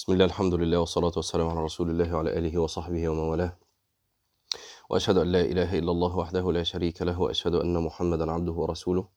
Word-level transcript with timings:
بسم 0.00 0.12
الله 0.12 0.24
الحمد 0.24 0.54
لله 0.54 0.78
والصلاة 0.78 1.12
والسلام 1.16 1.48
على 1.48 1.60
رسول 1.60 1.90
الله 1.90 2.14
وعلى 2.14 2.38
آله 2.38 2.58
وصحبه 2.58 3.08
ومن 3.08 3.18
والاه. 3.18 3.56
وأشهد 4.90 5.16
أن 5.16 5.32
لا 5.32 5.40
إله 5.40 5.78
إلا 5.78 5.90
الله 5.90 6.16
وحده 6.16 6.52
لا 6.52 6.62
شريك 6.62 7.02
له 7.02 7.20
وأشهد 7.20 7.54
أن 7.54 7.78
محمدا 7.78 8.32
عبده 8.32 8.52
ورسوله. 8.52 9.08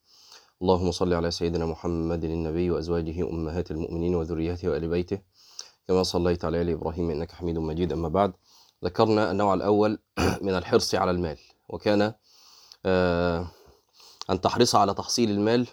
اللهم 0.61 0.91
صل 0.91 1.13
على 1.13 1.31
سيدنا 1.31 1.65
محمد 1.65 2.23
النبي 2.23 2.71
وأزواجه 2.71 3.29
أمهات 3.29 3.71
المؤمنين 3.71 4.15
وذريته 4.15 4.69
وآل 4.69 4.87
بيته. 4.87 5.19
كما 5.87 6.03
صليت 6.03 6.45
على 6.45 6.61
آل 6.61 6.69
إبراهيم 6.69 7.09
إنك 7.11 7.31
حميد 7.31 7.57
مجيد. 7.57 7.91
أما 7.93 8.09
بعد 8.09 8.33
ذكرنا 8.85 9.31
النوع 9.31 9.53
الأول 9.53 9.99
من 10.45 10.55
الحرص 10.55 10.95
على 10.95 11.11
المال 11.11 11.37
وكان 11.69 12.13
آه، 12.85 13.47
أن 14.29 14.41
تحرص 14.41 14.75
على 14.75 14.93
تحصيل 14.93 15.29
المال 15.31 15.67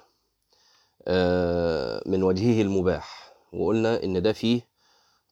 آه، 1.08 2.02
من 2.06 2.22
وجهه 2.22 2.62
المباح. 2.62 3.34
وقلنا 3.52 4.04
إن 4.04 4.22
ده 4.22 4.32
فيه 4.32 4.69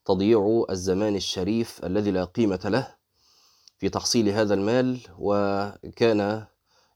تضييع 0.08 0.64
الزمان 0.70 1.16
الشريف 1.16 1.84
الذي 1.84 2.10
لا 2.10 2.24
قيمة 2.24 2.60
له 2.64 2.94
في 3.78 3.88
تحصيل 3.88 4.28
هذا 4.28 4.54
المال 4.54 4.98
وكان 5.18 6.44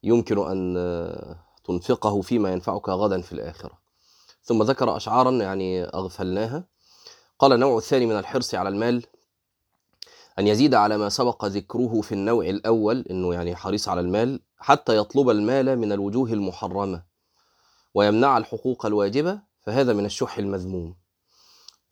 يمكن 0.03 0.39
أن 0.39 1.37
تنفقه 1.65 2.20
فيما 2.20 2.53
ينفعك 2.53 2.89
غدا 2.89 3.20
في 3.20 3.33
الآخرة. 3.33 3.79
ثم 4.43 4.62
ذكر 4.62 4.97
أشعارا 4.97 5.30
يعني 5.30 5.84
أغفلناها. 5.84 6.65
قال 7.39 7.53
النوع 7.53 7.79
الثاني 7.79 8.06
من 8.06 8.19
الحرص 8.19 8.55
على 8.55 8.69
المال 8.69 9.06
أن 10.39 10.47
يزيد 10.47 10.75
على 10.75 10.97
ما 10.97 11.09
سبق 11.09 11.45
ذكره 11.45 12.01
في 12.01 12.12
النوع 12.12 12.45
الأول 12.45 13.05
أنه 13.11 13.34
يعني 13.34 13.56
حريص 13.56 13.89
على 13.89 14.01
المال 14.01 14.41
حتى 14.59 14.97
يطلب 14.97 15.31
المال 15.31 15.79
من 15.79 15.92
الوجوه 15.92 16.33
المحرمة 16.33 17.03
ويمنع 17.95 18.39
الحقوق 18.39 18.87
الواجبة 18.87 19.41
فهذا 19.61 19.92
من 19.92 20.05
الشح 20.05 20.39
المذموم. 20.39 21.02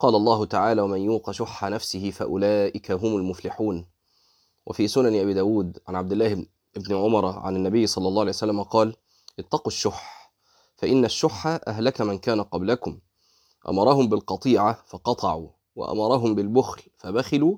قال 0.01 0.15
الله 0.15 0.45
تعالى 0.45 0.81
ومن 0.81 1.01
يوق 1.01 1.31
شح 1.31 1.65
نفسه 1.65 2.11
فأولئك 2.11 2.91
هم 2.91 3.15
المفلحون. 3.15 3.85
وفي 4.65 4.87
سنن 4.87 5.19
أبي 5.19 5.33
داود 5.33 5.79
عن 5.87 5.95
عبد 5.95 6.11
الله 6.11 6.45
بن 6.75 6.95
عمر 6.95 7.25
عن 7.25 7.55
النبي 7.55 7.87
صلى 7.87 8.07
الله 8.07 8.21
عليه 8.21 8.29
وسلم 8.29 8.63
قال 8.63 8.95
اتقوا 9.39 9.67
الشح 9.67 10.33
فإن 10.75 11.05
الشح 11.05 11.47
أهلك 11.67 12.01
من 12.01 12.17
كان 12.17 12.41
قبلكم 12.41 12.99
أمرهم 13.69 14.09
بالقطيعة 14.09 14.83
فقطعوا 14.87 15.49
وأمرهم 15.75 16.35
بالبخل 16.35 16.81
فبخلوا 16.97 17.57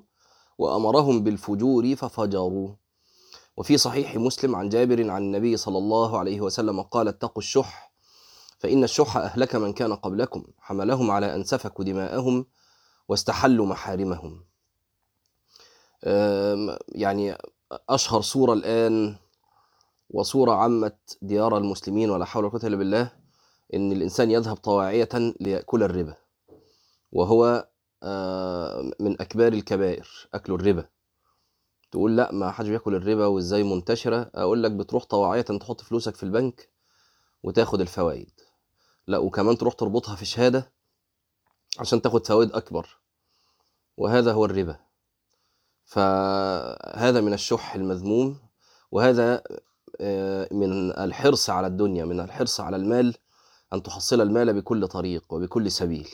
وأمرهم 0.58 1.24
بالفجور 1.24 1.96
ففجروا. 1.96 2.68
وفي 3.56 3.76
صحيح 3.76 4.16
مسلم 4.16 4.56
عن 4.56 4.68
جابر 4.68 5.10
عن 5.10 5.22
النبي 5.22 5.56
صلى 5.56 5.78
الله 5.78 6.18
عليه 6.18 6.40
وسلم 6.40 6.82
قال 6.82 7.08
اتقوا 7.08 7.42
الشح 7.42 7.93
فإن 8.58 8.84
الشح 8.84 9.16
أهلك 9.16 9.54
من 9.56 9.72
كان 9.72 9.94
قبلكم 9.94 10.44
حملهم 10.58 11.10
على 11.10 11.34
أن 11.34 11.44
سفكوا 11.44 11.84
دماءهم 11.84 12.46
واستحلوا 13.08 13.66
محارمهم. 13.66 14.44
يعني 16.88 17.38
أشهر 17.88 18.20
صورة 18.20 18.52
الآن 18.52 19.16
وصورة 20.10 20.52
عمت 20.52 21.18
ديار 21.22 21.58
المسلمين 21.58 22.10
ولا 22.10 22.24
حول 22.24 22.44
ولا 22.44 22.52
قوة 22.52 22.60
إلا 22.64 22.76
بالله 22.76 23.12
إن 23.74 23.92
الإنسان 23.92 24.30
يذهب 24.30 24.56
طواعية 24.56 25.08
ليأكل 25.40 25.82
الربا 25.82 26.16
وهو 27.12 27.68
من 29.00 29.20
أكبار 29.20 29.52
الكبائر 29.52 30.28
أكل 30.34 30.52
الربا. 30.52 30.88
تقول 31.90 32.16
لا 32.16 32.32
ما 32.32 32.50
حدش 32.50 32.68
بياكل 32.68 32.94
الربا 32.94 33.26
وإزاي 33.26 33.62
منتشرة؟ 33.62 34.30
أقول 34.34 34.62
لك 34.62 34.70
بتروح 34.70 35.04
طواعية 35.04 35.42
تحط 35.42 35.80
فلوسك 35.80 36.14
في 36.14 36.22
البنك 36.22 36.68
وتاخد 37.42 37.80
الفوائد. 37.80 38.33
لا 39.06 39.18
وكمان 39.18 39.58
تروح 39.58 39.74
تربطها 39.74 40.16
في 40.16 40.24
شهادة 40.24 40.72
عشان 41.78 42.02
تاخد 42.02 42.26
فوائد 42.26 42.52
أكبر. 42.52 42.98
وهذا 43.96 44.32
هو 44.32 44.44
الربا. 44.44 44.76
فهذا 45.84 47.20
من 47.20 47.32
الشح 47.32 47.74
المذموم 47.74 48.38
وهذا 48.90 49.42
آه، 50.00 50.48
من 50.52 50.90
الحرص 50.90 51.50
على 51.50 51.66
الدنيا 51.66 52.04
من 52.04 52.20
الحرص 52.20 52.60
على 52.60 52.76
المال 52.76 53.14
أن 53.72 53.82
تحصل 53.82 54.20
المال 54.20 54.52
بكل 54.52 54.88
طريق 54.88 55.24
وبكل 55.32 55.70
سبيل. 55.70 56.08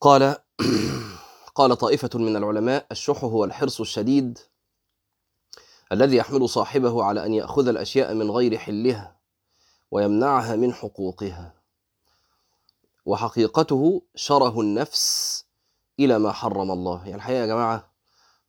قال 0.00 0.36
قال 1.54 1.76
طائفة 1.76 2.10
من 2.14 2.36
العلماء 2.36 2.86
الشح 2.92 3.24
هو 3.24 3.44
الحرص 3.44 3.80
الشديد 3.80 4.38
الذي 5.92 6.16
يحمل 6.16 6.48
صاحبه 6.48 7.04
على 7.04 7.26
أن 7.26 7.34
يأخذ 7.34 7.68
الأشياء 7.68 8.14
من 8.14 8.30
غير 8.30 8.58
حلها. 8.58 9.15
ويمنعها 9.90 10.56
من 10.56 10.72
حقوقها. 10.72 11.54
وحقيقته 13.06 14.02
شره 14.14 14.60
النفس 14.60 15.44
إلى 16.00 16.18
ما 16.18 16.32
حرم 16.32 16.70
الله. 16.70 17.02
يعني 17.04 17.14
الحقيقة 17.14 17.40
يا 17.40 17.46
جماعة 17.46 17.90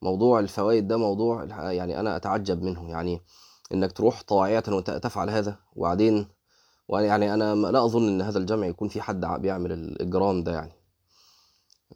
موضوع 0.01 0.39
الفوائد 0.39 0.87
ده 0.87 0.97
موضوع 0.97 1.43
يعني 1.71 1.99
أنا 1.99 2.15
أتعجب 2.15 2.61
منه. 2.63 2.89
يعني 2.89 3.21
إنك 3.73 3.91
تروح 3.91 4.21
طواعية 4.23 4.63
وتفعل 4.67 5.29
هذا 5.29 5.57
وبعدين 5.75 6.27
ويعني 6.87 7.33
أنا 7.33 7.55
ما- 7.55 7.67
لا 7.67 7.85
أظن 7.85 8.07
إن 8.07 8.21
هذا 8.21 8.37
الجمع 8.39 8.67
يكون 8.67 8.87
في 8.87 9.01
حد 9.01 9.21
بيعمل 9.25 9.71
الإجرام 9.71 10.43
ده 10.43 10.51
يعني. 10.53 10.71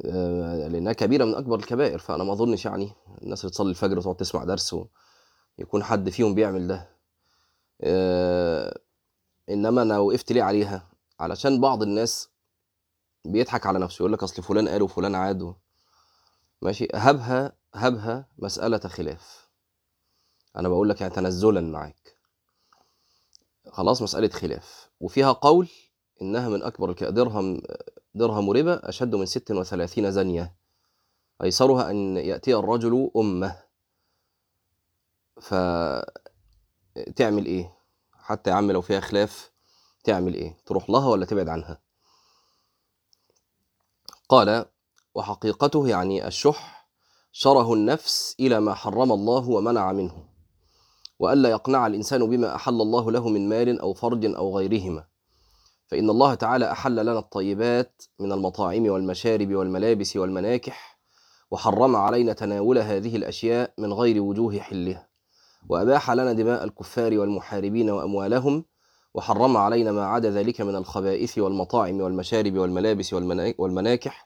آه، 0.05 0.67
لأنها 0.67 0.93
كبيرة 0.93 1.25
من 1.25 1.35
أكبر 1.35 1.59
الكبائر. 1.59 1.97
فأنا 1.99 2.23
ما 2.23 2.33
أظنش 2.33 2.65
يعني 2.65 2.91
الناس 3.21 3.41
اللي 3.41 3.51
تصلي 3.51 3.69
الفجر 3.69 3.97
وتقعد 3.99 4.15
تسمع 4.15 4.43
درس 4.43 4.75
ويكون 5.59 5.83
حد 5.83 6.09
فيهم 6.09 6.35
بيعمل 6.35 6.67
ده. 6.67 6.89
إنما 9.51 9.81
أنا 9.81 9.99
وقفت 9.99 10.31
ليه 10.31 10.43
عليها؟ 10.43 10.91
علشان 11.19 11.61
بعض 11.61 11.83
الناس 11.83 12.29
بيضحك 13.25 13.65
على 13.65 13.79
نفسه 13.79 13.97
يقول 13.97 14.13
لك 14.13 14.23
أصل 14.23 14.43
فلان 14.43 14.67
قال 14.67 14.81
وفلان 14.81 15.15
عاد 15.15 15.55
ماشي؟ 16.61 16.87
هبها 16.95 17.53
هبها 17.73 18.27
مسألة 18.37 18.79
خلاف. 18.79 19.49
أنا 20.55 20.69
بقول 20.69 20.89
لك 20.89 21.01
يعني 21.01 21.13
تنزلا 21.13 21.61
معاك. 21.61 22.17
خلاص 23.67 24.01
مسألة 24.01 24.29
خلاف. 24.29 24.89
وفيها 24.99 25.31
قول 25.31 25.69
إنها 26.21 26.49
من 26.49 26.63
الك... 26.63 27.03
درهم 27.03 27.61
درهم 28.15 28.51
ربا 28.51 28.89
أشد 28.89 29.15
من 29.15 29.25
ست 29.25 29.51
وثلاثين 29.51 30.11
زنية 30.11 30.55
أيسرها 31.43 31.91
أن 31.91 32.17
يأتي 32.17 32.55
الرجل 32.55 33.11
أمه. 33.15 33.63
فتعمل 35.41 36.05
إيه؟ 37.45 37.80
حتى 38.31 38.49
يا 38.49 38.55
عم 38.55 38.71
لو 38.71 38.81
فيها 38.81 38.99
خلاف 38.99 39.51
تعمل 40.03 40.33
إيه؟ 40.33 40.57
تروح 40.65 40.89
لها 40.89 41.07
ولا 41.09 41.25
تبعد 41.25 41.49
عنها؟ 41.49 41.81
قال 44.29 44.65
وحقيقته 45.15 45.87
يعني 45.87 46.27
الشح 46.27 46.87
شره 47.31 47.73
النفس 47.73 48.35
إلى 48.39 48.59
ما 48.59 48.73
حرم 48.73 49.11
الله 49.11 49.49
ومنع 49.49 49.91
منه 49.91 50.25
وألا 51.19 51.49
يقنع 51.49 51.87
الإنسان 51.87 52.29
بما 52.29 52.55
أحل 52.55 52.81
الله 52.81 53.11
له 53.11 53.29
من 53.29 53.49
مال 53.49 53.79
أو 53.79 53.93
فرج 53.93 54.25
أو 54.25 54.57
غيرهما. 54.57 55.05
فإن 55.87 56.09
الله 56.09 56.33
تعالى 56.33 56.71
أحل 56.71 56.95
لنا 56.95 57.19
الطيبات 57.19 58.03
من 58.19 58.31
المطاعم 58.31 58.89
والمشارب 58.89 59.55
والملابس 59.55 60.17
والمناكح 60.17 60.99
وحرم 61.51 61.95
علينا 61.95 62.33
تناول 62.33 62.77
هذه 62.77 63.15
الأشياء 63.15 63.73
من 63.77 63.93
غير 63.93 64.21
وجوه 64.21 64.59
حلها. 64.59 65.10
وأباح 65.69 66.11
لنا 66.11 66.33
دماء 66.33 66.63
الكفار 66.63 67.17
والمحاربين 67.17 67.89
وأموالهم 67.89 68.65
وحرم 69.13 69.57
علينا 69.57 69.91
ما 69.91 70.05
عدا 70.05 70.29
ذلك 70.29 70.61
من 70.61 70.75
الخبائث 70.75 71.37
والمطاعم 71.37 72.01
والمشارب 72.01 72.57
والملابس 72.57 73.13
والمنا- 73.13 73.53
والمناكح 73.57 74.25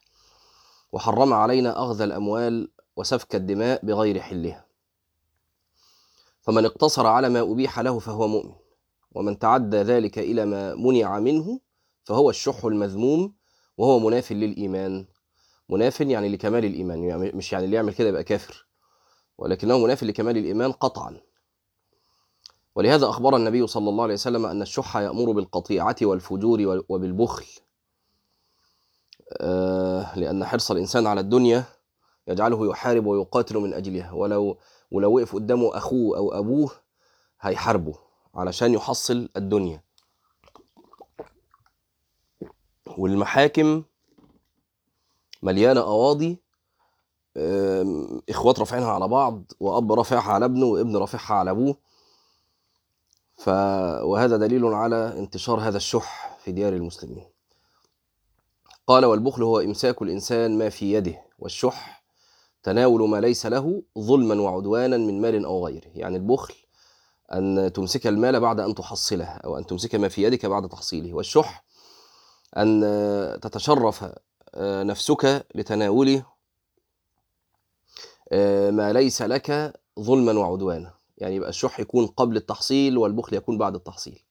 وحرم 0.92 1.34
علينا 1.34 1.84
أخذ 1.84 2.02
الأموال 2.02 2.72
وسفك 2.98 3.36
الدماء 3.36 3.86
بغير 3.86 4.20
حلها. 4.20 4.66
فمن 6.42 6.66
اقتصر 6.66 7.08
على 7.08 7.30
ما 7.30 7.40
أبيح 7.42 7.80
له 7.80 8.00
فهو 8.00 8.28
مؤمن 8.28 8.56
ومن 9.16 9.40
تعدى 9.40 9.78
ذلك 9.78 10.20
إلى 10.20 10.46
ما 10.46 10.76
منع 10.76 11.20
منه 11.20 11.60
فهو 12.04 12.30
الشح 12.30 12.66
المذموم 12.66 13.34
وهو 13.78 14.00
مناف 14.00 14.32
للإيمان. 14.32 15.06
مناف 15.70 16.02
يعني 16.02 16.30
لكمال 16.30 16.66
الإيمان 16.66 17.04
يعني 17.04 17.32
مش 17.32 17.54
يعني 17.54 17.66
اللي 17.66 17.76
يعمل 17.76 17.94
كده 17.94 18.10
يبقى 18.10 18.24
كافر 18.24 18.68
ولكنه 19.38 19.78
مناف 19.78 20.04
لكمال 20.04 20.38
الإيمان 20.38 20.72
قطعا. 20.72 21.18
ولهذا 22.76 23.10
أخبر 23.10 23.36
النبي 23.36 23.68
صلى 23.68 23.90
الله 23.90 24.04
عليه 24.04 24.14
وسلم 24.14 24.46
أن 24.46 24.62
الشح 24.62 24.98
يأمر 24.98 25.32
بالقطيعة 25.32 25.96
والفجور 26.02 26.84
وبالبخل. 26.90 27.46
آه، 29.42 30.20
لأن 30.20 30.46
حرص 30.46 30.72
الإنسان 30.72 31.08
على 31.08 31.22
الدنيا 31.22 31.64
يجعله 32.28 32.70
يحارب 32.70 33.06
ويقاتل 33.06 33.58
من 33.58 33.74
أجلها 33.74 34.12
ولو 34.12 34.58
ولو 34.92 35.16
وقف 35.18 35.36
قدامه 35.36 35.78
أخوه 35.78 36.18
أو 36.18 36.34
أبوه 36.34 36.72
هيحاربه 37.42 37.96
علشان 38.36 38.74
يحصل 38.74 39.30
الدنيا. 39.38 39.84
والمحاكم 42.98 43.84
مليانة 45.44 45.82
أواضي. 45.82 46.42
إخوات 48.30 48.60
رافعينها 48.60 48.92
على 48.92 49.08
بعض 49.08 49.52
وأب 49.60 49.92
رافعها 49.94 50.32
على 50.34 50.46
ابنه 50.46 50.66
وابن 50.66 50.98
رافعها 50.98 51.36
على 51.36 51.52
أبوه. 51.52 51.78
ف... 53.38 53.50
وهذا 54.04 54.38
دليل 54.38 54.66
على 54.66 55.14
انتشار 55.18 55.60
هذا 55.60 55.78
الشح 55.78 56.38
في 56.44 56.52
ديار 56.52 56.74
المسلمين. 56.74 57.26
قال 58.88 59.06
والبخل 59.06 59.44
هو 59.44 59.60
إمساك 59.60 60.02
الإنسان 60.02 60.58
ما 60.58 60.70
في 60.70 60.94
يده 60.94 61.22
والشح 61.40 62.04
تناول 62.64 63.10
ما 63.10 63.22
ليس 63.22 63.46
له 63.46 63.84
ظلما 64.00 64.42
وعدوانا 64.42 64.98
من 64.98 65.22
مال 65.22 65.46
أو 65.46 65.66
غيره. 65.66 65.92
يعني 65.96 66.18
البخل 66.18 66.54
أن 67.34 67.72
تمسك 67.74 68.08
المال 68.08 68.40
بعد 68.40 68.60
أن 68.60 68.76
تحصله 68.76 69.26
أو 69.26 69.58
أن 69.58 69.66
تمسك 69.66 69.96
ما 69.96 70.10
في 70.10 70.24
يدك 70.24 70.46
بعد 70.46 70.70
تحصيله. 70.70 71.14
والشح 71.14 71.66
أن 72.58 73.40
تتشرف 73.42 74.06
نفسك 74.58 75.46
لتناول 75.56 76.22
ما 78.72 78.94
ليس 78.94 79.22
لك 79.22 79.74
ظلما 80.00 80.40
وعدوانا. 80.40 80.95
يعني 81.18 81.36
يبقى 81.36 81.50
الشح 81.50 81.80
يكون 81.80 82.08
قبل 82.08 82.38
التحصيل 82.38 82.98
والبخل 82.98 83.36
يكون 83.36 83.58
بعد 83.58 83.76
التحصيل. 83.76 84.24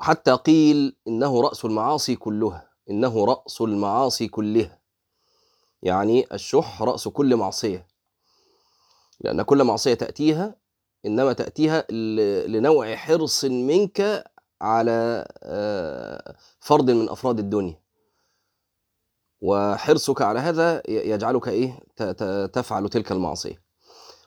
حتى 0.00 0.32
قيل 0.32 0.96
إنه 1.08 1.40
رأس 1.40 1.64
المعاصي 1.64 2.16
كلها 2.16 2.70
إنه 2.90 3.24
رأس 3.24 3.60
المعاصي 3.60 4.28
كلها 4.28 4.78
يعني 5.82 6.26
الشح 6.32 6.82
رأس 6.82 7.08
كل 7.08 7.36
معصية. 7.36 7.86
لأن 9.20 9.42
كل 9.42 9.64
معصية 9.64 9.94
تأتيها 9.94 10.56
إنما 11.06 11.32
تأتيها 11.32 11.86
لنوع 12.46 12.94
حرص 12.96 13.44
منك 13.44 14.24
على 14.60 15.26
فرد 16.60 16.90
من 16.90 17.08
أفراد 17.08 17.38
الدنيا. 17.38 17.82
وحرصك 19.40 20.22
على 20.22 20.40
هذا 20.40 20.82
يجعلك 20.88 21.48
إيه؟ 21.48 21.80
تفعل 22.46 22.88
تلك 22.88 23.12
المعصية. 23.12 23.61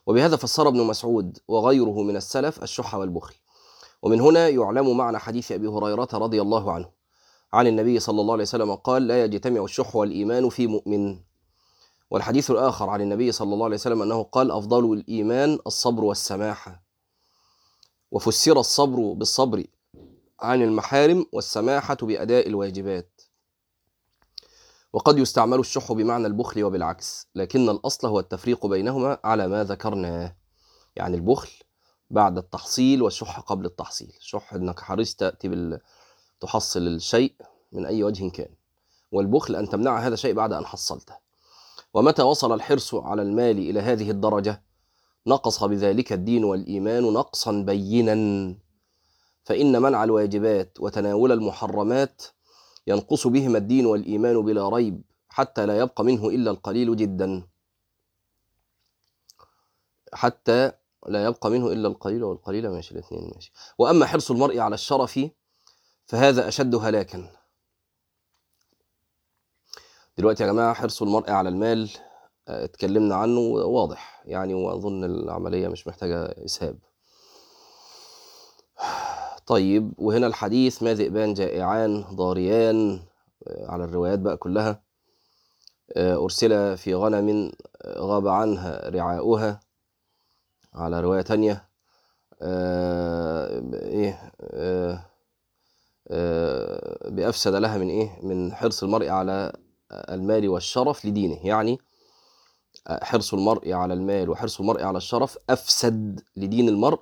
وبهذا 0.05 0.35
فسر 0.35 0.67
ابن 0.67 0.83
مسعود 0.83 1.37
وغيره 1.47 2.03
من 2.03 2.15
السلف 2.15 2.63
الشح 2.63 2.95
والبخل. 2.95 3.35
ومن 4.01 4.21
هنا 4.21 4.49
يعلم 4.49 4.97
معنى 4.97 5.19
حديث 5.19 5.51
أبي 5.51 5.67
هريرة 5.67 6.07
رضي 6.13 6.41
الله 6.41 6.71
عنه. 6.71 6.89
عن 7.53 7.67
النبي 7.67 7.99
صلى 7.99 8.21
الله 8.21 8.33
عليه 8.33 8.43
وسلم 8.43 8.75
قال 8.75 9.07
لا 9.07 9.23
يجتمع 9.23 9.63
الشح 9.63 9.95
والإيمان 9.95 10.49
في 10.49 10.67
مؤمن. 10.67 11.19
والحديث 12.11 12.51
الآخر 12.51 12.89
عن 12.89 13.01
النبي 13.01 13.31
صلى 13.31 13.53
الله 13.53 13.65
عليه 13.65 13.75
وسلم 13.75 14.01
أنه 14.01 14.23
قال 14.23 14.51
أفضل 14.51 14.93
الإيمان 14.93 15.59
الصبر 15.67 16.03
والسماحة 16.03 16.83
وفسر 18.11 18.59
الصبر 18.59 19.13
بالصبر 19.13 19.63
عن 20.39 20.61
المحارم 20.61 21.25
والسماحة 21.31 21.97
بأداء 22.01 22.47
الواجبات. 22.47 23.14
وقد 24.95 25.17
يستعمل 25.19 25.59
الشح 25.59 25.91
بمعنى 25.91 26.27
البخل 26.27 26.63
وبالعكس 26.63 27.27
لكن 27.35 27.69
الأصل 27.69 28.07
هو 28.07 28.19
التفريق 28.19 28.65
بينهما 28.65 29.17
على 29.23 29.47
ما 29.47 29.63
ذكرناه 29.63 30.35
يعني 30.95 31.15
البخل 31.15 31.49
بعد 32.09 32.37
التحصيل 32.37 33.01
والشح 33.01 33.39
قبل 33.39 33.65
التحصيل. 33.65 34.13
شح 34.19 34.53
إنك 34.53 34.79
حريص 34.79 35.15
تأتي 35.15 35.47
بال... 35.47 35.79
تحصل 36.39 36.87
الشيء 36.87 37.33
من 37.71 37.85
أي 37.85 38.03
وجه 38.03 38.29
كان 38.29 38.49
والبخل 39.11 39.55
أن 39.55 39.69
تمنع 39.69 39.99
هذا 39.99 40.13
الشيء 40.13 40.33
بعد 40.33 40.53
أن 40.53 40.65
حصلته. 40.65 41.15
ومتى 41.93 42.21
وصل 42.21 42.53
الحرص 42.53 42.95
على 42.95 43.21
المال 43.21 43.57
إلى 43.57 43.79
هذه 43.79 44.11
الدرجة؟ 44.11 44.63
نقص 45.27 45.63
بذلك 45.63 46.13
الدين 46.13 46.43
والإيمان 46.43 47.03
نقصا 47.03 47.51
بينا. 47.51 48.15
فإن 49.43 49.81
منع 49.81 50.03
الواجبات 50.03 50.77
وتناول 50.79 51.31
المحرمات 51.31 52.21
ينقص 52.87 53.27
بهما 53.27 53.57
الدين 53.57 53.85
والإيمان 53.85 54.41
بلا 54.41 54.69
ريب 54.69 55.01
حتى 55.29 55.65
لا 55.65 55.77
يبقى 55.79 56.03
منه 56.03 56.29
إلا 56.29 56.51
القليل 56.51 56.95
جدا. 56.95 57.47
حتى 60.13 60.71
لا 61.07 61.25
يبقى 61.25 61.49
منه 61.49 61.71
إلا 61.71 61.87
القليل 61.87 62.23
والقليل 62.23 62.69
ماشي 62.69 62.91
الاثنين 62.93 63.31
ماشي. 63.35 63.51
وأما 63.77 64.05
حرص 64.05 64.31
المرء 64.31 64.59
على 64.59 64.73
الشرف 64.73 65.19
فهذا 66.05 66.47
أشد 66.47 66.75
هلاكا. 66.75 67.31
دلوقتي 70.17 70.43
يا 70.43 70.47
جماعة 70.47 70.73
حرص 70.73 71.01
المرء 71.01 71.31
على 71.31 71.49
المال 71.49 71.89
اتكلمنا 72.47 73.15
عنه 73.15 73.39
واضح 73.39 74.21
يعني 74.25 74.53
وأظن 74.53 75.03
العملية 75.03 75.67
مش 75.67 75.87
محتاجة 75.87 76.23
إسهاب. 76.45 76.79
طيب 79.45 79.93
وهنا 79.97 80.27
الحديث 80.27 80.83
ما 80.83 80.93
ذئبان 80.93 81.33
جائعان 81.33 82.01
ضاريان 82.01 82.99
على 83.47 83.83
الروايات 83.83 84.19
بقى 84.19 84.37
كلها 84.37 84.81
أرسل 85.97 86.77
في 86.77 86.95
غنم 86.95 87.51
غاب 87.87 88.27
عنها 88.27 88.89
رعاؤها 88.89 89.59
على 90.73 91.01
رواية 91.01 91.21
تانية 91.21 91.69
إيه 93.73 94.31
بأفسد 97.11 97.53
لها 97.55 97.77
من 97.77 97.89
إيه 97.89 98.19
من 98.23 98.53
حرص 98.53 98.83
المرء 98.83 99.09
على 99.09 99.53
المال 99.91 100.49
والشرف 100.49 101.05
لدينه 101.05 101.47
يعني 101.47 101.79
حرص 102.89 103.33
المرء 103.33 103.71
على 103.73 103.93
المال 103.93 104.29
وحرص 104.29 104.59
المرء 104.59 104.83
على 104.83 104.97
الشرف 104.97 105.37
أفسد 105.49 106.21
لدين 106.35 106.69
المرء 106.69 107.01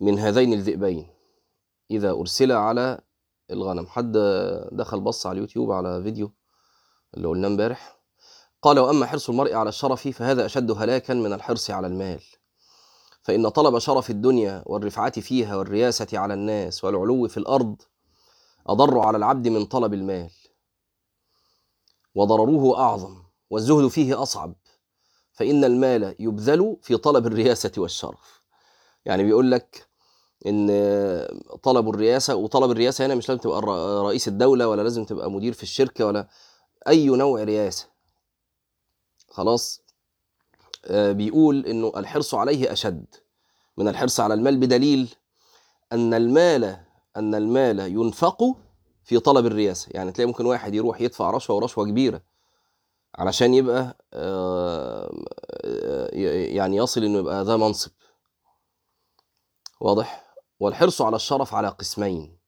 من 0.00 0.18
هذين 0.18 0.52
الذئبين. 0.52 1.13
إذا 1.90 2.10
أرسل 2.10 2.52
على 2.52 3.00
الغنم. 3.50 3.86
حد 3.86 4.12
دخل 4.72 5.00
بص 5.00 5.26
على 5.26 5.36
اليوتيوب 5.36 5.72
على 5.72 6.02
فيديو 6.02 6.32
اللي 7.14 7.28
قلناه 7.28 7.48
امبارح 7.48 8.00
قال 8.62 8.78
وأما 8.78 9.06
حرص 9.06 9.28
المرء 9.30 9.54
على 9.54 9.68
الشرف 9.68 10.08
فهذا 10.08 10.46
أشد 10.46 10.70
هلاكا 10.70 11.14
من 11.14 11.32
الحرص 11.32 11.70
على 11.70 11.86
المال. 11.86 12.22
فإن 13.22 13.48
طلب 13.48 13.78
شرف 13.78 14.10
الدنيا 14.10 14.62
والرفعة 14.66 15.20
فيها 15.20 15.56
والرياسة 15.56 16.06
على 16.12 16.34
الناس 16.34 16.84
والعلو 16.84 17.28
في 17.28 17.36
الأرض 17.36 17.82
أضر 18.66 18.98
على 18.98 19.16
العبد 19.16 19.48
من 19.48 19.64
طلب 19.64 19.94
المال. 19.94 20.30
وضرره 22.14 22.78
أعظم 22.78 23.22
والزهد 23.50 23.88
فيه 23.88 24.22
أصعب. 24.22 24.54
فإن 25.32 25.64
المال 25.64 26.16
يبذل 26.18 26.76
في 26.82 26.96
طلب 26.96 27.26
الرياسة 27.26 27.72
والشرف. 27.78 28.42
يعني 29.04 29.22
بيقول 29.24 29.50
لك 29.50 29.88
إن 30.46 30.68
طلب 31.62 31.88
الرئاسة 31.88 32.34
وطلب 32.34 32.70
الرئاسة 32.70 33.06
هنا 33.06 33.14
مش 33.14 33.28
لازم 33.28 33.40
تبقى 33.40 33.60
رئيس 34.04 34.28
الدولة 34.28 34.68
ولا 34.68 34.82
لازم 34.82 35.04
تبقى 35.04 35.30
مدير 35.30 35.52
في 35.52 35.62
الشركة 35.62 36.06
ولا 36.06 36.28
أي 36.88 37.06
نوع 37.06 37.42
رئاسة. 37.42 37.86
خلاص؟ 39.30 39.82
بيقول 40.90 41.66
إنه 41.66 41.92
الحرص 41.96 42.34
عليه 42.34 42.72
أشد. 42.72 43.04
من 43.76 43.88
الحرص 43.88 44.20
على 44.20 44.34
المال 44.34 44.56
بدليل 44.56 45.14
أن 45.92 46.14
المال 46.14 46.80
أن 47.16 47.34
المال 47.34 47.80
ينفق 47.80 48.42
في 49.04 49.18
طلب 49.18 49.46
الرئاسة. 49.46 49.88
يعني 49.90 50.12
تلاقي 50.12 50.26
ممكن 50.26 50.46
واحد 50.46 50.74
يروح 50.74 51.00
يدفع 51.00 51.30
رشوة 51.30 51.56
ورشوة 51.56 51.84
كبيرة 51.84 52.22
علشان 53.14 53.54
يبقى 53.54 53.96
يعني 56.54 56.76
يصل 56.76 57.04
إنه 57.04 57.18
يبقى 57.18 57.44
ذا 57.44 57.56
منصب. 57.56 57.90
واضح؟ 59.80 60.23
والحرص 60.60 61.02
على 61.02 61.16
الشرف 61.16 61.54
على 61.54 61.68
قسمين. 61.68 62.38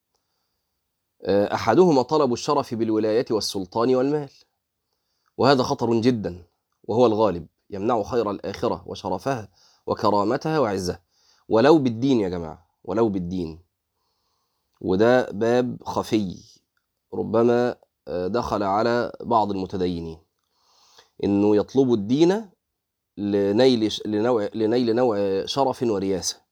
أحدهما 1.29 2.03
طلب 2.03 2.33
الشرف 2.33 2.75
بالولاية 2.75 3.27
والسلطان 3.31 3.95
والمال. 3.95 4.31
وهذا 5.37 5.63
خطر 5.63 6.01
جدا 6.01 6.45
وهو 6.85 7.07
الغالب 7.07 7.47
يمنع 7.71 8.03
خير 8.03 8.31
الآخرة 8.31 8.83
وشرفها 8.87 9.49
وكرامتها 9.87 10.59
وعزها. 10.59 11.03
ولو 11.49 11.79
بالدين 11.79 12.21
يا 12.21 12.29
جماعة 12.29 12.67
ولو 12.85 13.09
بالدين. 13.09 13.63
وده 14.81 15.31
باب 15.31 15.83
خفي 15.85 16.37
ربما 17.15 17.77
دخل 18.09 18.63
على 18.63 19.13
بعض 19.21 19.51
المتدينين. 19.51 20.19
إنه 21.25 21.57
يطلبوا 21.57 21.97
الدين 21.97 22.51
لنيل 23.17 23.93
لنوع 24.07 24.49
لنيل 24.55 24.97
نوع 24.97 25.45
شرف 25.47 25.83
ورياسة. 25.83 26.46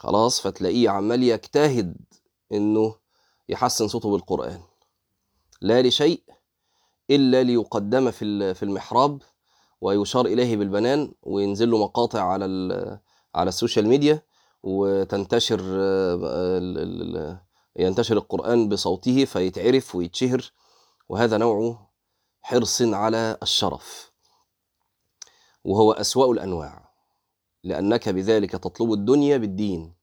خلاص 0.00 0.40
فتلاقيه 0.40 0.90
عمال 0.90 1.22
يجتهد 1.22 1.96
إنه 2.52 2.94
يحسن 3.48 3.88
صوته 3.88 4.10
بالقرآن. 4.10 4.60
لا 5.60 5.82
لشيء 5.82 6.22
إلا 7.10 7.42
ليقدم 7.42 8.10
في 8.10 8.54
في 8.54 8.62
المحراب 8.62 9.22
ويشار 9.80 10.26
إليه 10.26 10.56
بالبنان 10.56 11.12
وينزل 11.22 11.70
له 11.70 11.78
مقاطع 11.78 12.22
على 12.22 12.44
على 13.34 13.48
ال 13.48 13.54
social 13.54 13.88
media 13.88 14.22
وتنتشر 14.62 15.60
ينتشر 17.76 18.16
القرآن 18.16 18.68
بصوته 18.68 19.24
فيتعرف 19.24 19.94
ويتشهر 19.94 20.52
وهذا 21.08 21.36
نوع 21.38 21.86
حرص 22.42 22.82
على 22.82 23.38
الشرف. 23.42 24.12
وهو 25.64 25.92
أسوأ 25.92 26.32
الأنواع. 26.32 26.79
لأنك 27.64 28.08
بذلك 28.08 28.50
تطلب 28.50 28.92
الدنيا 28.92 29.36
بالدين. 29.36 29.94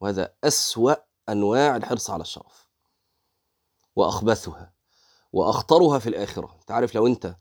وهذا 0.00 0.32
أسوأ 0.44 0.94
أنواع 1.28 1.76
الحرص 1.76 2.10
على 2.10 2.20
الشرف. 2.22 2.68
وأخبثها. 3.96 4.72
وأخطرها 5.32 5.98
في 5.98 6.08
الآخرة. 6.08 6.56
تعرف 6.66 6.94
لو 6.94 7.06
أنت 7.06 7.36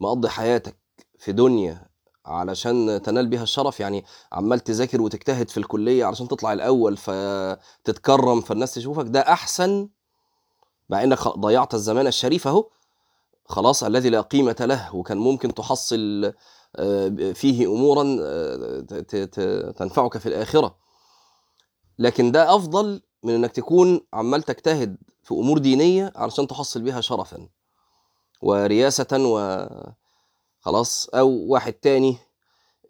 مقضي 0.00 0.28
حياتك 0.28 0.76
في 1.18 1.32
دنيا 1.32 1.88
علشان 2.26 3.02
تنال 3.02 3.26
بها 3.26 3.42
الشرف 3.42 3.80
يعني 3.80 4.04
عمال 4.32 4.60
تذاكر 4.60 5.00
وتجتهد 5.02 5.48
في 5.50 5.58
الكلية 5.58 6.04
علشان 6.04 6.28
تطلع 6.28 6.52
الأول 6.52 6.96
فتتكرم 6.96 8.40
فالناس 8.40 8.74
تشوفك 8.74 9.04
ده 9.06 9.20
أحسن. 9.20 9.88
مع 10.88 11.02
إنك 11.02 11.18
خ- 11.18 11.36
ضيعت 11.36 11.74
الزمان 11.74 12.06
الشريف 12.06 12.48
أهو. 12.48 12.70
خلاص 13.48 13.84
الذي 13.84 14.10
لا 14.10 14.20
قيمة 14.20 14.56
له 14.60 14.94
وكان 14.96 15.18
ممكن 15.18 15.54
تحصل 15.54 16.32
فيه 17.34 17.66
أمورا 17.66 18.18
آه، 18.22 18.80
تنفعك 19.70 20.18
في 20.18 20.26
الآخرة. 20.26 20.76
لكن 21.98 22.32
ده 22.32 22.54
أفضل 22.54 23.02
من 23.22 23.34
إنك 23.34 23.52
تكون 23.52 24.00
عمال 24.12 24.42
تجتهد 24.42 24.96
في 25.22 25.34
أمور 25.34 25.58
دينية 25.58 26.12
علشان 26.16 26.46
تحصل 26.46 26.82
بها 26.82 27.00
شرفا 27.00 27.48
ورياسة 28.42 29.06
و 29.12 29.66
خلاص 30.60 31.08
أو 31.14 31.28
واحد 31.28 31.72
تاني 31.72 32.16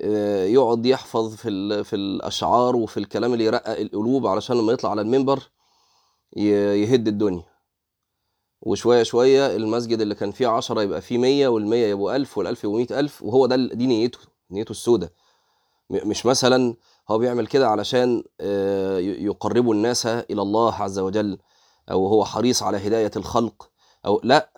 آه، 0.01 0.45
يقعد 0.45 0.87
يحفظ 0.87 1.35
في 1.35 1.85
في 1.85 1.97
الأشعار 1.97 2.77
وفي 2.77 2.97
الكلام 3.01 3.33
اللي 3.33 3.45
يرقق 3.45 3.81
القلوب 3.81 4.27
علشان 4.27 4.57
لما 4.57 4.73
يطلع 4.73 4.91
على 4.91 5.01
المنبر 5.01 5.51
يهد 6.37 7.09
الدنيا. 7.09 7.56
وشوية 8.67 9.03
شوية 9.03 9.57
المسجد 9.57 10.01
اللي 10.01 10.15
كان 10.15 10.31
فيه 10.31 10.47
عشرة 10.49 10.83
يبقى 10.83 11.01
فيه 11.01 11.19
مية 11.19 11.49
والمية 11.49 11.87
يبقوا 11.87 12.17
ألف 12.17 12.39
والألف 12.39 12.65
يبقوا 12.65 12.79
مئة 12.81 13.01
ألف 13.01 13.23
وهو 13.23 13.47
ده 13.47 13.57
دي 13.57 13.87
نيته 13.87 14.19
نيته 14.51 14.71
السودة. 14.71 15.13
م- 15.91 16.09
مش 16.09 16.27
مثلا 16.27 16.75
هو 17.11 17.19
بيعمل 17.19 17.47
كده 17.47 17.69
علشان 17.69 18.25
آه، 18.41 18.99
يقربوا 18.99 19.75
الناس 19.75 20.07
إلى 20.07 20.43
الله 20.43 20.75
عز 20.75 20.99
وجل 20.99 21.39
أو 21.91 22.07
هو 22.07 22.25
حريص 22.25 22.63
على 22.63 22.77
هداية 22.89 23.11
الخلق 23.17 23.71
أو 24.07 24.21
لا. 24.25 24.51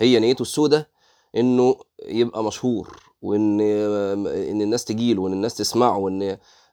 هي 0.00 0.20
نيته 0.20 0.42
السودة 0.42 0.88
إنه 1.36 1.76
يبقى 2.06 2.44
مشهور 2.44 3.02
وإن 3.22 3.60
إن 4.50 4.62
الناس 4.62 4.84
تجيله 4.84 5.22
وإن 5.22 5.32
الناس 5.32 5.54
تسمعه 5.54 5.98
وإن 5.98 6.22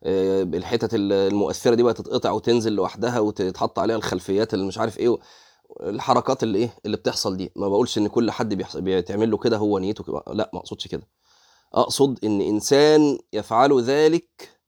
آه، 0.04 0.44
الحتت 0.44 0.90
المؤثرة 0.94 1.76
دي 1.76 1.84
بقى 1.84 1.94
تتقطع 1.94 2.32
وتنزل 2.32 2.74
لوحدها 2.74 3.20
وتتحط 3.20 3.80
عليها 3.80 3.96
الخلفيات 3.96 4.54
اللي 4.54 4.66
مش 4.66 4.78
عارف 4.78 4.98
إيه 5.00 5.18
الحركات 5.80 6.44
اللي 6.44 6.58
إيه 6.60 6.74
اللي 6.86 6.98
بتحصل 6.98 7.38
دي. 7.38 7.52
ما 7.56 7.68
بقولش 7.68 7.98
إن 7.98 8.08
كل 8.08 8.32
حد 8.32 8.54
بيتعمل 8.76 9.32
له 9.32 9.38
كده 9.38 9.58
هو 9.58 9.78
نيته 9.80 10.04
كده. 10.04 10.24
لأ 10.34 10.50
ما 10.54 10.60
أقصدش 10.60 10.88
كده. 10.88 11.08
أقصد 11.74 12.26
إن 12.26 12.42
إنسان 12.42 13.20
يفعل 13.34 13.82
ذلك 13.82 14.60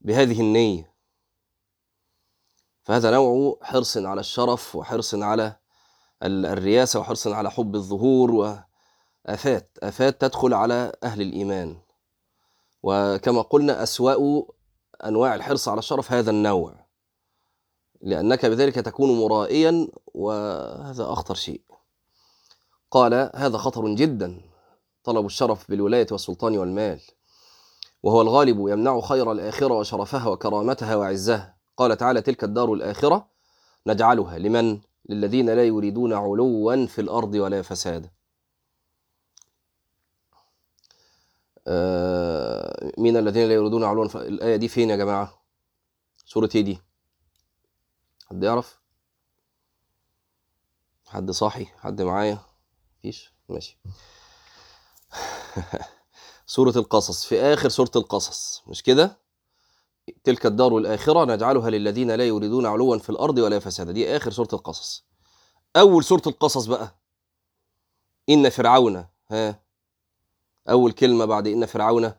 بهذه 0.00 0.40
النية. 0.40 0.92
فهذا 2.84 3.10
نوع 3.10 3.58
حرص 3.62 3.96
على 3.96 4.20
الشرف 4.20 4.76
وحرص 4.76 5.14
على 5.14 5.56
ال- 6.22 6.46
الرياسة 6.46 7.00
وحرص 7.00 7.26
على 7.26 7.50
حب 7.50 7.74
الظهور 7.74 8.30
وآفات. 9.26 9.78
آفات 9.82 10.20
تدخل 10.20 10.54
على 10.54 10.92
أهل 11.02 11.20
الإيمان. 11.22 11.76
وكما 12.82 13.42
قلنا 13.42 13.82
أسوأ 13.82 14.42
أنواع 15.04 15.34
الحرص 15.34 15.68
على 15.68 15.78
الشرف 15.78 16.12
هذا 16.12 16.30
النوع. 16.30 16.82
لأنك 18.00 18.46
بذلك 18.46 18.74
تكون 18.74 19.20
مرائيا 19.20 19.88
وهذا 20.14 21.04
أخطر 21.12 21.34
شيء. 21.34 21.60
قال 22.90 23.30
هذا 23.34 23.58
خطر 23.58 23.94
جدا 23.94 24.40
طلب 25.04 25.26
الشرف 25.26 25.70
بالولاية 25.70 26.06
والسلطان 26.10 26.58
والمال 26.58 27.00
وهو 28.02 28.22
الغالب 28.22 28.68
يمنع 28.68 29.00
خير 29.00 29.32
الآخرة 29.32 29.74
وشرفها 29.74 30.28
وكرامتها 30.28 30.96
وعزها. 30.96 31.56
قال 31.76 31.96
تعالى 31.96 32.22
تلك 32.22 32.44
الدار 32.44 32.72
الآخرة 32.72 33.28
نجعلها 33.86 34.38
لمن؟ 34.38 34.80
للذين 35.08 35.50
لا 35.50 35.64
يريدون 35.64 36.12
علوا 36.12 36.86
في 36.86 37.00
الأرض 37.00 37.34
ولا 37.34 37.62
فسادا 37.62 38.10
آه، 41.66 42.92
من 42.98 43.16
الذين 43.16 43.48
لا 43.48 43.54
يريدون 43.54 43.84
علوا 43.84 44.04
الآية 44.04 44.56
دي 44.56 44.68
فين 44.68 44.90
يا 44.90 44.96
جماعة؟ 44.96 45.42
سورة 46.26 46.50
إيه 46.54 46.60
دي 46.60 46.78
حد 48.30 48.42
يعرف؟ 48.42 48.81
حد 51.12 51.30
صاحي 51.30 51.64
حد 51.66 52.02
معايا؟ 52.02 52.38
مفيش. 52.98 53.32
ماشي. 53.48 53.78
سورة 56.46 56.78
القصص. 56.78 57.24
في 57.24 57.40
آخر 57.40 57.68
سورة 57.68 57.90
القصص. 57.96 58.62
مش 58.66 58.82
كده؟ 58.82 59.18
تلك 60.24 60.46
الدار 60.46 60.76
الآخرة 60.78 61.24
نجعلها 61.24 61.70
للذين 61.70 62.10
لا 62.10 62.24
يريدون 62.26 62.66
علوا 62.66 62.98
في 62.98 63.10
الأرض 63.10 63.38
ولا 63.38 63.58
فسادا. 63.58 63.92
دي 63.92 64.16
آخر 64.16 64.30
سورة 64.30 64.48
القصص. 64.52 65.04
أول 65.76 66.04
سورة 66.04 66.22
القصص 66.26 66.66
بقى. 66.66 66.94
إن 68.28 68.48
فرعون 68.48 69.06
ها؟ 69.30 69.62
أول 70.68 70.92
كلمة 70.92 71.24
بعد 71.24 71.46
إن 71.46 71.66
فرعون. 71.66 72.12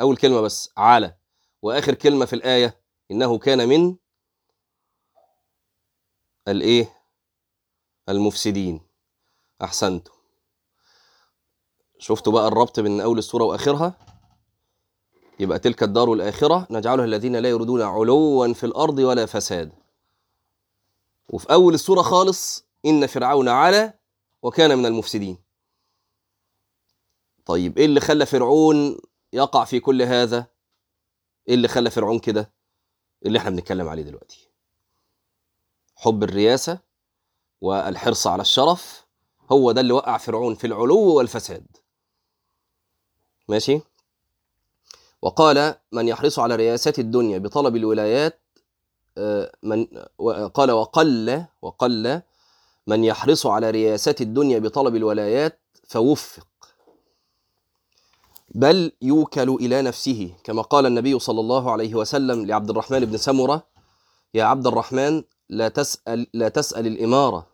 أول 0.00 0.16
كلمة 0.16 0.40
بس. 0.40 0.70
على 0.76 1.16
وآخر 1.62 1.94
كلمة 1.94 2.24
في 2.24 2.32
الآية 2.32 2.80
إنه 3.10 3.38
كان 3.38 3.68
من 3.68 3.96
الإيه؟ 6.48 7.01
المفسدين. 8.08 8.80
أحسنتم. 9.62 10.12
شفتوا 11.98 12.32
بقى 12.32 12.48
الربط 12.48 12.80
بين 12.80 13.00
أول 13.00 13.18
السورة 13.18 13.44
وآخرها؟ 13.44 13.94
يبقى 15.40 15.58
تلك 15.58 15.82
الدار 15.82 16.12
الآخرة 16.12 16.66
نجعلها 16.70 17.04
الذين 17.04 17.36
لا 17.36 17.48
يريدون 17.48 17.82
علوا 17.82 18.52
في 18.52 18.66
الأرض 18.66 18.98
ولا 18.98 19.26
فساد. 19.26 19.72
وفي 21.28 21.52
أول 21.52 21.74
السورة 21.74 22.02
خالص 22.02 22.64
إن 22.86 23.06
فرعون 23.06 23.48
علا 23.48 23.98
وكان 24.42 24.78
من 24.78 24.86
المفسدين. 24.86 25.38
طيب 27.46 27.78
إيه 27.78 27.84
اللي 27.84 28.00
خلى 28.00 28.26
فرعون 28.26 28.98
يقع 29.32 29.64
في 29.64 29.80
كل 29.80 30.02
هذا؟ 30.02 30.46
إيه 31.48 31.54
اللي 31.54 31.68
خلى 31.68 31.90
فرعون 31.90 32.18
كده؟ 32.18 32.52
اللي 33.26 33.38
إحنا 33.38 33.50
بنتكلم 33.50 33.88
عليه 33.88 34.02
دلوقتي. 34.02 34.48
حب 35.96 36.22
الرياسة 36.22 36.78
والحرص 37.62 38.26
على 38.26 38.42
الشرف 38.42 39.06
هو 39.52 39.72
ده 39.72 39.80
اللي 39.80 39.92
وقع 39.92 40.16
فرعون 40.16 40.54
في 40.54 40.66
العلو 40.66 40.98
والفساد. 41.14 41.66
ماشي؟ 43.48 43.80
وقال 45.22 45.74
من 45.92 46.08
يحرص 46.08 46.38
على 46.38 46.56
رياسة 46.56 46.92
الدنيا 46.98 47.38
بطلب 47.38 47.76
الولايات 47.76 48.40
آه، 49.18 49.52
من 49.62 49.86
قال 50.54 50.70
وقل 50.70 51.44
وقل 51.62 52.22
من 52.86 53.04
يحرص 53.04 53.46
على 53.46 53.70
رياسة 53.70 54.14
الدنيا 54.20 54.58
بطلب 54.58 54.96
الولايات 54.96 55.60
فوفق. 55.88 56.46
بل 58.54 58.92
يوكل 59.02 59.48
إلى 59.50 59.82
نفسه 59.82 60.34
كما 60.44 60.62
قال 60.62 60.86
النبي 60.86 61.18
صلى 61.18 61.40
الله 61.40 61.72
عليه 61.72 61.94
وسلم 61.94 62.46
لعبد 62.46 62.70
الرحمن 62.70 63.04
بن 63.04 63.16
سمرة 63.16 63.66
يا 64.34 64.44
عبد 64.44 64.66
الرحمن 64.66 65.22
لا 65.48 65.68
تسأل 65.68 66.26
لا 66.34 66.48
تسأل 66.48 66.86
الإمارة 66.86 67.51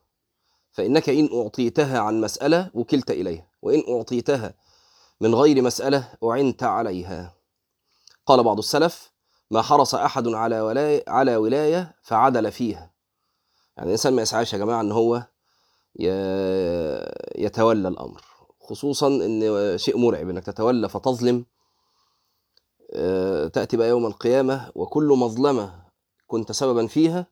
فإنك 0.79 1.09
إن 1.09 1.29
أعطيتها 1.33 1.99
عن 1.99 2.21
مسألة 2.21 2.71
وكلت 2.75 3.11
إليها 3.11 3.49
وإن 3.63 3.83
أعطيتها 3.89 4.55
من 5.21 5.35
غير 5.35 5.63
مسألة 5.63 6.15
أعنت 6.25 6.63
عليها. 6.63 7.35
قال 8.27 8.43
بعض 8.43 8.59
السلف 8.59 9.13
ما 9.51 9.63
حرص 9.63 9.95
أحد 9.95 10.29
على 10.29 10.61
ولاية 10.61 11.05
على 11.09 11.37
ولاية 11.37 11.97
فعدل 12.03 12.53
فيها. 12.53 12.91
يعني 13.77 13.87
الإنسان 13.87 14.13
ما 14.13 14.23
يسعاش 14.23 14.53
يا 14.53 14.59
جماعة 14.59 14.81
إن 14.81 14.93
هو 14.93 15.27
يتولى 17.39 17.89
الأمر 17.89 18.23
خصوصا 18.61 19.07
إن 19.07 19.79
شيء 19.79 19.97
مرعب 19.99 20.29
إنك 20.29 20.45
تتولى 20.47 20.89
فتظلم 20.89 21.47
آه، 22.93 23.49
تأتي 23.49 23.77
بقى 23.77 23.89
يوم 23.89 24.07
القيامة 24.07 24.73
وكل 24.75 25.09
مظلمة 25.09 25.83
كنت 26.27 26.53
سببا 26.53 26.87
فيها 26.87 27.27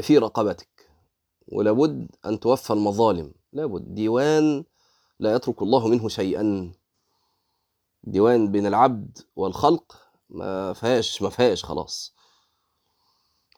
في 0.00 0.18
رقبتك. 0.18 0.79
ولابد 1.50 2.08
أن 2.26 2.40
توفى 2.40 2.72
المظالم. 2.72 3.32
لابد. 3.52 3.94
ديوان 3.94 4.64
لا 5.18 5.34
يترك 5.34 5.62
الله 5.62 5.88
منه 5.88 6.08
شيئا. 6.08 6.72
ديوان 8.04 8.52
بين 8.52 8.66
العبد 8.66 9.18
والخلق 9.36 9.96
ما 10.28 10.72
فيهاش 10.72 11.22
ما 11.22 11.30
فيهاش 11.30 11.64
خلاص. 11.64 12.14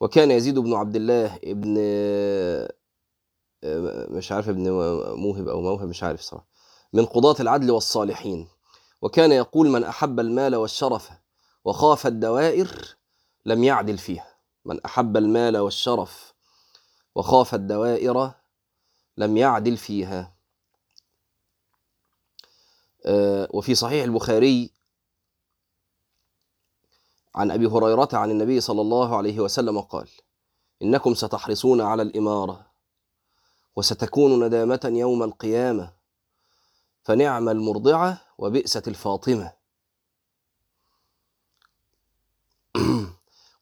وكان 0.01 0.31
يزيد 0.31 0.59
بن 0.59 0.75
عبد 0.75 0.97
الله 0.97 1.39
ابن 1.45 1.79
مش 4.17 4.33
عارف 4.33 4.49
ابن 4.49 4.71
موهب 5.17 5.49
أو 5.49 5.61
موهب 5.61 5.89
مش 5.89 6.03
عارف 6.03 6.21
صراحة. 6.21 6.47
من 6.93 7.07
قضاة 7.07 7.37
العدل 7.41 7.71
والصالحين. 7.71 8.49
وكان 9.03 9.33
يقول 9.33 9.69
من 9.69 9.85
أحب 9.85 10.21
المال 10.21 10.57
والشرف 10.57 11.11
وخاف 11.65 12.07
الدوائر 12.07 12.97
لم 13.47 13.65
يعدل 13.65 13.99
فيها. 13.99 14.27
من 14.65 14.81
أحب 14.81 15.17
المال 15.17 15.57
والشرف 15.57 16.32
وخاف 17.15 17.55
الدوائر 17.55 18.33
لم 19.17 19.37
يعدل 19.37 19.77
فيها. 19.77 20.33
آه، 23.07 23.49
وفي 23.51 23.75
صحيح 23.75 24.05
البخاري 24.05 24.71
عن 27.35 27.51
أبي 27.51 27.67
هريرة 27.67 28.09
عن 28.13 28.31
النبي 28.31 28.61
صلى 28.61 28.81
الله 28.81 29.17
عليه 29.17 29.41
وسلم 29.41 29.81
قال 29.81 30.09
إنكم 30.83 31.15
ستحرصون 31.15 31.81
على 31.81 32.03
الإمارة 32.03 32.67
وستكون 33.77 34.45
ندامة 34.45 34.81
يوم 34.85 35.23
القيامة 35.23 35.93
فنعم 37.03 37.49
المرضعة 37.49 38.21
وبئست 38.39 38.89
الفاطمة. 38.89 39.53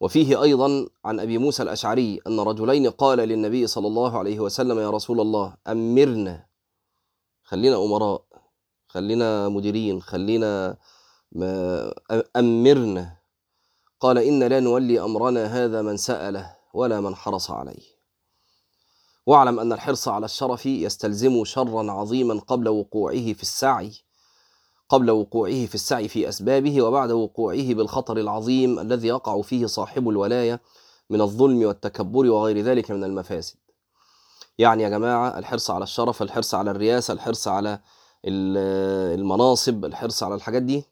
وفيه 0.01 0.43
أيضا 0.43 0.89
عن 1.05 1.21
أبي 1.21 1.39
موسى 1.39 1.63
الأشعري 1.63 2.21
أن 2.27 2.41
رجلين 2.41 2.91
قال 2.91 3.19
للنبي 3.19 3.67
صلى 3.67 3.87
الله 3.87 4.19
عليه 4.19 4.41
وسلم 4.41 4.79
يا 4.79 4.91
رسول 4.91 5.21
الله 5.21 5.57
أمرنا. 5.69 6.47
خلينا 7.43 7.77
أمراء 7.77 8.25
خلينا 8.89 9.49
مديرين 9.49 10.03
خلينا 10.03 10.77
أمرنا. 12.37 13.17
قال 14.01 14.19
إن 14.19 14.43
لا 14.43 14.61
نولي 14.61 15.01
أمرنا 15.01 15.45
هذا 15.45 15.83
من 15.83 15.97
سأله 15.97 16.57
ولا 16.75 17.01
من 17.01 17.15
حرص 17.15 17.51
عليه. 17.51 18.01
واعلم 19.27 19.61
أن 19.61 19.73
الحرص 19.73 20.09
على 20.09 20.25
الشرف 20.25 20.67
يستلزم 20.67 21.45
شرا 21.45 21.93
عظيما 21.93 22.41
قبل 22.41 22.69
وقوعه 22.69 23.33
في 23.33 23.43
السعي. 23.43 23.93
قبل 24.91 25.11
وقوعه 25.11 25.67
في 25.67 25.75
السعي 25.75 26.09
في 26.09 26.29
أسبابه 26.29 26.83
وبعد 26.83 27.11
وقوعه 27.11 27.75
بالخطر 27.75 28.17
العظيم 28.17 28.79
الذي 28.79 29.09
يقع 29.09 29.43
فيه 29.43 29.67
صاحب 29.67 30.09
الولاية 30.09 30.61
من 31.11 31.21
الظلم 31.21 31.63
والتكبر 31.65 32.27
وغير 32.27 32.61
ذلك 32.61 32.91
من 32.91 33.05
المفاسد. 33.05 33.57
يعني 34.59 34.83
يا 34.83 34.89
جماعة 34.89 35.39
الحرص 35.39 35.71
على 35.71 35.83
الشرف 35.83 36.23
الحرص 36.23 36.55
على 36.55 36.71
الرياسة 36.71 37.13
الحرص 37.15 37.49
على 37.49 37.81
المناصب 38.25 39.85
الحرص 39.85 40.23
على 40.23 40.35
الحاجات 40.35 40.63
دي 40.63 40.85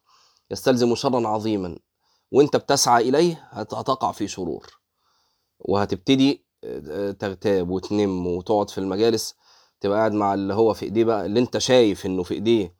يستلزم 0.50 0.94
شرا 0.94 1.28
عظيما. 1.28 1.78
وانت 2.32 2.56
بتسعى 2.56 3.08
إليه 3.08 3.48
هتقع 3.52 4.12
في 4.12 4.28
شرور. 4.28 4.66
وهتبتدي 5.60 6.44
تغتاب 7.18 7.70
وتنم 7.70 8.26
وتقعد 8.26 8.70
في 8.70 8.78
المجالس 8.78 9.34
تبقى 9.80 9.98
قاعد 9.98 10.12
مع 10.12 10.34
اللي 10.34 10.54
هو 10.54 10.74
في 10.74 10.84
إيديه 10.84 11.04
بقى 11.04 11.26
اللي 11.26 11.40
انت 11.40 11.58
شايف 11.58 12.06
إنه 12.06 12.22
في 12.22 12.34
إيديه. 12.34 12.77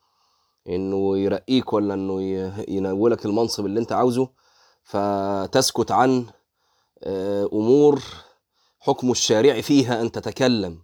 إنه 0.69 1.19
يرقيك 1.19 1.73
ولا 1.73 1.95
إنه 1.95 2.23
ينولك 2.69 3.27
المنصب 3.27 3.67
اللي 3.67 3.81
أنت 3.81 3.93
عاوزه. 3.93 4.29
فتسكت 4.83 5.91
عن 5.91 6.27
أمور 7.53 8.03
حكم 8.81 9.11
الشارع 9.11 9.61
فيها 9.61 10.01
أن 10.01 10.13
تتكلم. 10.13 10.83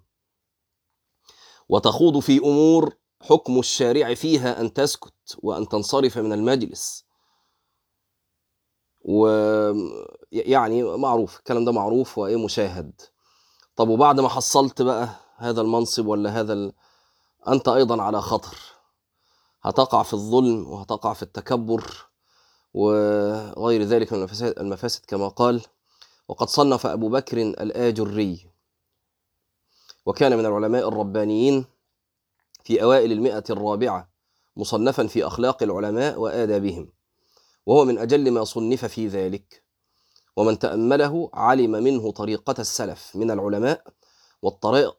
وتخوض 1.69 2.19
في 2.19 2.38
أمور 2.38 2.97
حكم 3.23 3.59
الشارع 3.59 4.14
فيها 4.14 4.61
أن 4.61 4.73
تسكت 4.73 5.38
وأن 5.38 5.69
تنصرف 5.69 6.19
من 6.19 6.33
المجلس. 6.33 7.05
ويعني 9.05 10.83
معروف 10.83 11.38
الكلام 11.38 11.64
ده 11.64 11.73
معروف 11.73 12.19
وإيه 12.19 12.45
مشاهد. 12.45 13.00
طب 13.76 13.88
وبعد 13.88 14.21
ما 14.21 14.29
حصلت 14.29 14.83
بقى 14.83 15.09
هذا 15.37 15.61
المنصب 15.61 16.07
ولا 16.07 16.41
هذا 16.41 16.53
ال... 16.53 16.73
أنت 17.49 17.69
أيضا 17.69 18.03
على 18.03 18.21
خطر. 18.21 18.57
هتقع 19.64 20.02
في 20.02 20.14
الظلم 20.14 20.66
وهتقع 20.71 21.12
في 21.12 21.23
التكبر 21.23 22.06
وغير 22.75 23.83
ذلك 23.83 24.12
من 24.12 24.26
المفاسد 24.42 25.04
كما 25.06 25.28
قال 25.28 25.62
وقد 26.28 26.49
صنف 26.49 26.87
أبو 26.87 27.09
بكر 27.09 27.38
الآجري. 27.42 28.47
وكان 30.06 30.38
من 30.38 30.47
العلماء 30.47 30.88
الربانيين 30.88 31.64
في 32.64 32.83
أوائل 32.83 33.12
المئة 33.12 33.44
الرابعة 33.50 34.09
مصنفا 34.56 35.06
في 35.06 35.26
أخلاق 35.26 35.62
العلماء 35.62 36.21
وآدابهم 36.21 36.92
وهو 37.66 37.85
من 37.85 37.99
أجل 37.99 38.30
ما 38.30 38.44
صنف 38.44 38.85
في 38.85 39.09
ذلك. 39.09 39.64
ومن 40.37 40.59
تأمله 40.59 41.30
علم 41.35 41.71
منه 41.71 42.11
طريقة 42.11 42.54
السلف 42.59 43.16
من 43.16 43.30
العلماء 43.30 43.85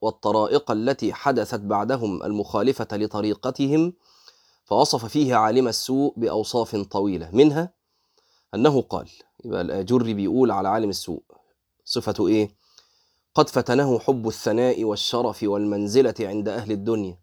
والطرائق, 0.02 0.72
التي 0.72 1.14
حدثت 1.14 1.60
بعدهم 1.60 2.24
المخالفة 2.24 2.88
لطريقتهم 2.92 3.94
فوصف 4.66 5.06
فيه 5.06 5.36
عالم 5.36 5.68
السوء 5.68 6.14
بأوصاف 6.18 6.76
طويلة 6.76 7.30
منها 7.34 7.74
أنه 8.54 8.82
قال 8.82 9.10
يبقى 9.46 9.62
الآجري 9.62 10.14
بيقول 10.14 10.52
على 10.52 10.70
عالم 10.70 10.90
السوء. 10.90 11.24
صفته 11.84 12.28
إيه؟ 12.28 12.56
قد 13.34 13.50
فتنه 13.50 14.00
حب 14.00 14.28
الثناء 14.28 14.84
والشرف 14.84 15.44
والمنزلة 15.44 16.14
عند 16.20 16.50
أهل 16.50 16.72
الدنيا. 16.72 17.20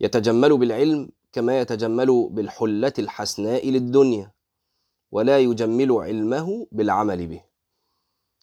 يتجمل 0.00 0.58
بالعلم 0.58 1.08
كما 1.32 1.60
يتجمل 1.60 2.28
بالحلة 2.30 2.92
الحسناء 2.98 3.70
للدنيا 3.70 4.32
ولا 5.12 5.38
يجمل 5.38 5.92
علمه 5.92 6.66
بالعمل 6.72 7.26
به. 7.26 7.44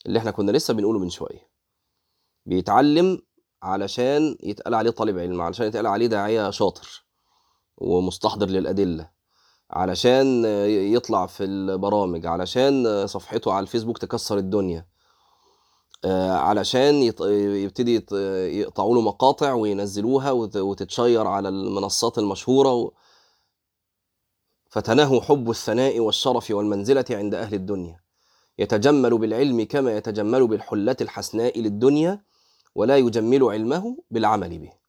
اللي 0.05 0.19
إحنا 0.19 0.31
كنا 0.31 0.51
لسه 0.51 0.73
بنقوله 0.73 0.99
من 0.99 1.09
شوية. 1.09 1.49
بيتعلم 2.45 3.21
علشان 3.63 4.37
يتقال 4.43 4.73
عليه 4.73 4.91
طالب 4.91 5.17
علم 5.17 5.41
علشان 5.41 5.67
يتقال 5.67 5.87
عليه 5.87 6.07
داعية 6.07 6.49
شاطر. 6.49 7.10
ومستحضر 7.81 8.47
للأدلة 8.47 9.09
علشان 9.71 10.45
يطلع 10.65 11.25
في 11.25 11.43
البرامج 11.43 12.25
علشان 12.25 13.07
صفحته 13.07 13.53
على 13.53 13.63
الفيسبوك 13.63 13.97
تكسر 13.97 14.37
الدنيا. 14.37 14.85
علشان 16.29 16.95
يبتدي 17.63 18.05
يقطعوا 18.59 18.95
له 18.95 19.01
مقاطع 19.01 19.53
وينزلوها 19.53 20.31
وتتشير 20.55 21.27
على 21.27 21.49
المنصات 21.49 22.17
المشهورة 22.17 22.91
فتناه 24.69 25.21
حب 25.21 25.49
الثناء 25.49 25.99
والشرف 25.99 26.51
والمنزلة 26.51 27.05
عند 27.09 27.35
أهل 27.35 27.53
الدنيا. 27.53 27.99
يتجمل 28.59 29.17
بالعلم 29.17 29.63
كما 29.63 29.97
يتجمل 29.97 30.47
بالحلة 30.47 30.95
الحسناء 31.01 31.59
للدنيا 31.59 32.23
ولا 32.75 32.97
يجمل 32.97 33.43
علمه 33.43 33.97
بالعمل 34.11 34.59
به. 34.59 34.80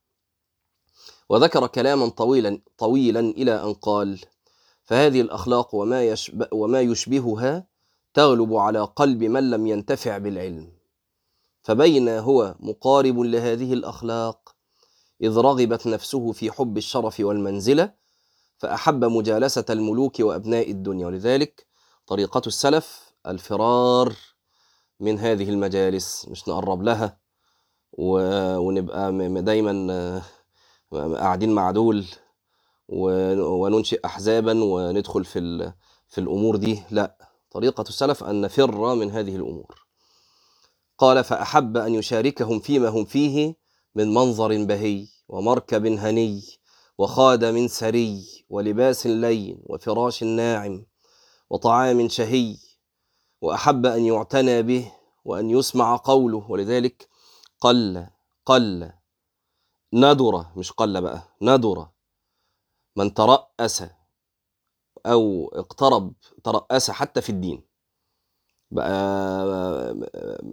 وذكر 1.28 1.66
كلاما 1.66 2.08
طويلا 2.08 2.60
طويلا 2.78 3.20
إلى 3.20 3.62
أن 3.64 3.74
قال 3.74 4.20
فهذه 4.84 5.20
الأخلاق 5.20 5.74
وما, 5.74 6.04
يشبه 6.04 6.48
وما 6.52 6.80
يشبهها 6.80 7.66
تغلب 8.14 8.54
على 8.54 8.80
قلب 8.80 9.24
من 9.24 9.50
لم 9.50 9.66
ينتفع 9.66 10.18
بالعلم. 10.18 10.72
فبين 11.62 12.08
هو 12.08 12.54
مقارب 12.60 13.18
لهذه 13.20 13.72
الأخلاق 13.72 14.54
إذ 15.22 15.36
رغبت 15.36 15.86
نفسه 15.86 16.32
في 16.32 16.50
حب 16.50 16.76
الشرف 16.76 17.20
والمنزلة 17.20 17.92
فأحب 18.58 19.04
مجالسة 19.04 19.64
الملوك 19.70 20.20
وأبناء 20.20 20.70
الدنيا. 20.70 21.06
ولذلك 21.06 21.66
طريقة 22.06 22.42
السلف 22.46 23.12
الفرار 23.26 24.14
من 25.00 25.18
هذه 25.18 25.50
المجالس. 25.50 26.26
مش 26.28 26.48
نقرب 26.48 26.82
لها 26.82 27.18
ونبقى 27.92 29.12
دايما 29.42 30.22
قاعدين 30.92 31.52
مع 31.52 31.70
دول 31.70 32.06
وننشئ 32.88 34.00
احزابا 34.04 34.64
وندخل 34.64 35.24
في 35.24 35.72
في 36.08 36.20
الأمور 36.20 36.56
دي. 36.56 36.82
لا 36.90 37.16
طريقة 37.50 37.82
السلف 37.88 38.24
أن 38.24 38.40
نفر 38.40 38.94
من 38.94 39.10
هذه 39.10 39.36
الأمور. 39.36 39.82
قال 40.98 41.24
فأحب 41.24 41.76
أن 41.76 41.94
يشاركهم 41.94 42.60
فيما 42.60 42.88
هم 42.88 43.04
فيه 43.04 43.54
من 43.94 44.14
منظر 44.14 44.64
بهي 44.64 45.06
ومركب 45.28 45.86
هني 45.86 46.42
وخادم 46.98 47.68
سري 47.68 48.44
ولباس 48.50 49.06
لين 49.06 49.62
وفراش 49.66 50.22
ناعم 50.22 50.86
وطعام 51.50 52.08
شهي 52.08 52.56
وأحب 53.40 53.86
أن 53.86 54.04
يعتنى 54.04 54.62
به 54.62 54.92
وأن 55.24 55.50
يسمع 55.50 55.96
قوله. 55.96 56.50
ولذلك 56.50 57.08
قل 57.60 58.06
قل 58.46 58.92
ندر 59.92 60.46
مش 60.56 60.72
قل 60.72 61.00
بقى 61.00 61.22
ندر 61.42 61.86
من 62.96 63.14
ترأس 63.14 63.84
أو 65.06 65.48
اقترب 65.54 66.12
ترأس 66.44 66.90
حتى 66.90 67.20
في 67.20 67.30
الدين. 67.30 67.62
بقى 68.70 69.96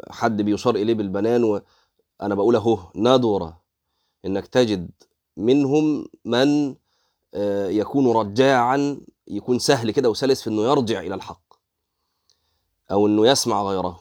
حد 0.10 0.42
بيشار 0.42 0.76
إليه 0.76 0.94
بالبنان 0.94 1.44
وأنا 1.44 2.36
بقول 2.36 2.56
أهو 2.56 2.80
ندر 2.96 3.54
إنك 4.26 4.48
تجد 4.48 4.92
منهم 5.38 6.08
من 6.26 6.76
يكون 7.70 8.12
رجاعا 8.12 9.02
يكون 9.28 9.60
سهل 9.60 9.92
كده 9.92 10.10
وسلس 10.10 10.42
في 10.42 10.50
إنه 10.50 10.62
يرجع 10.62 11.00
إلى 11.00 11.16
الحق. 11.16 11.54
أو 12.92 13.08
إنه 13.08 13.28
يسمع 13.28 13.64
غيره. 13.64 14.00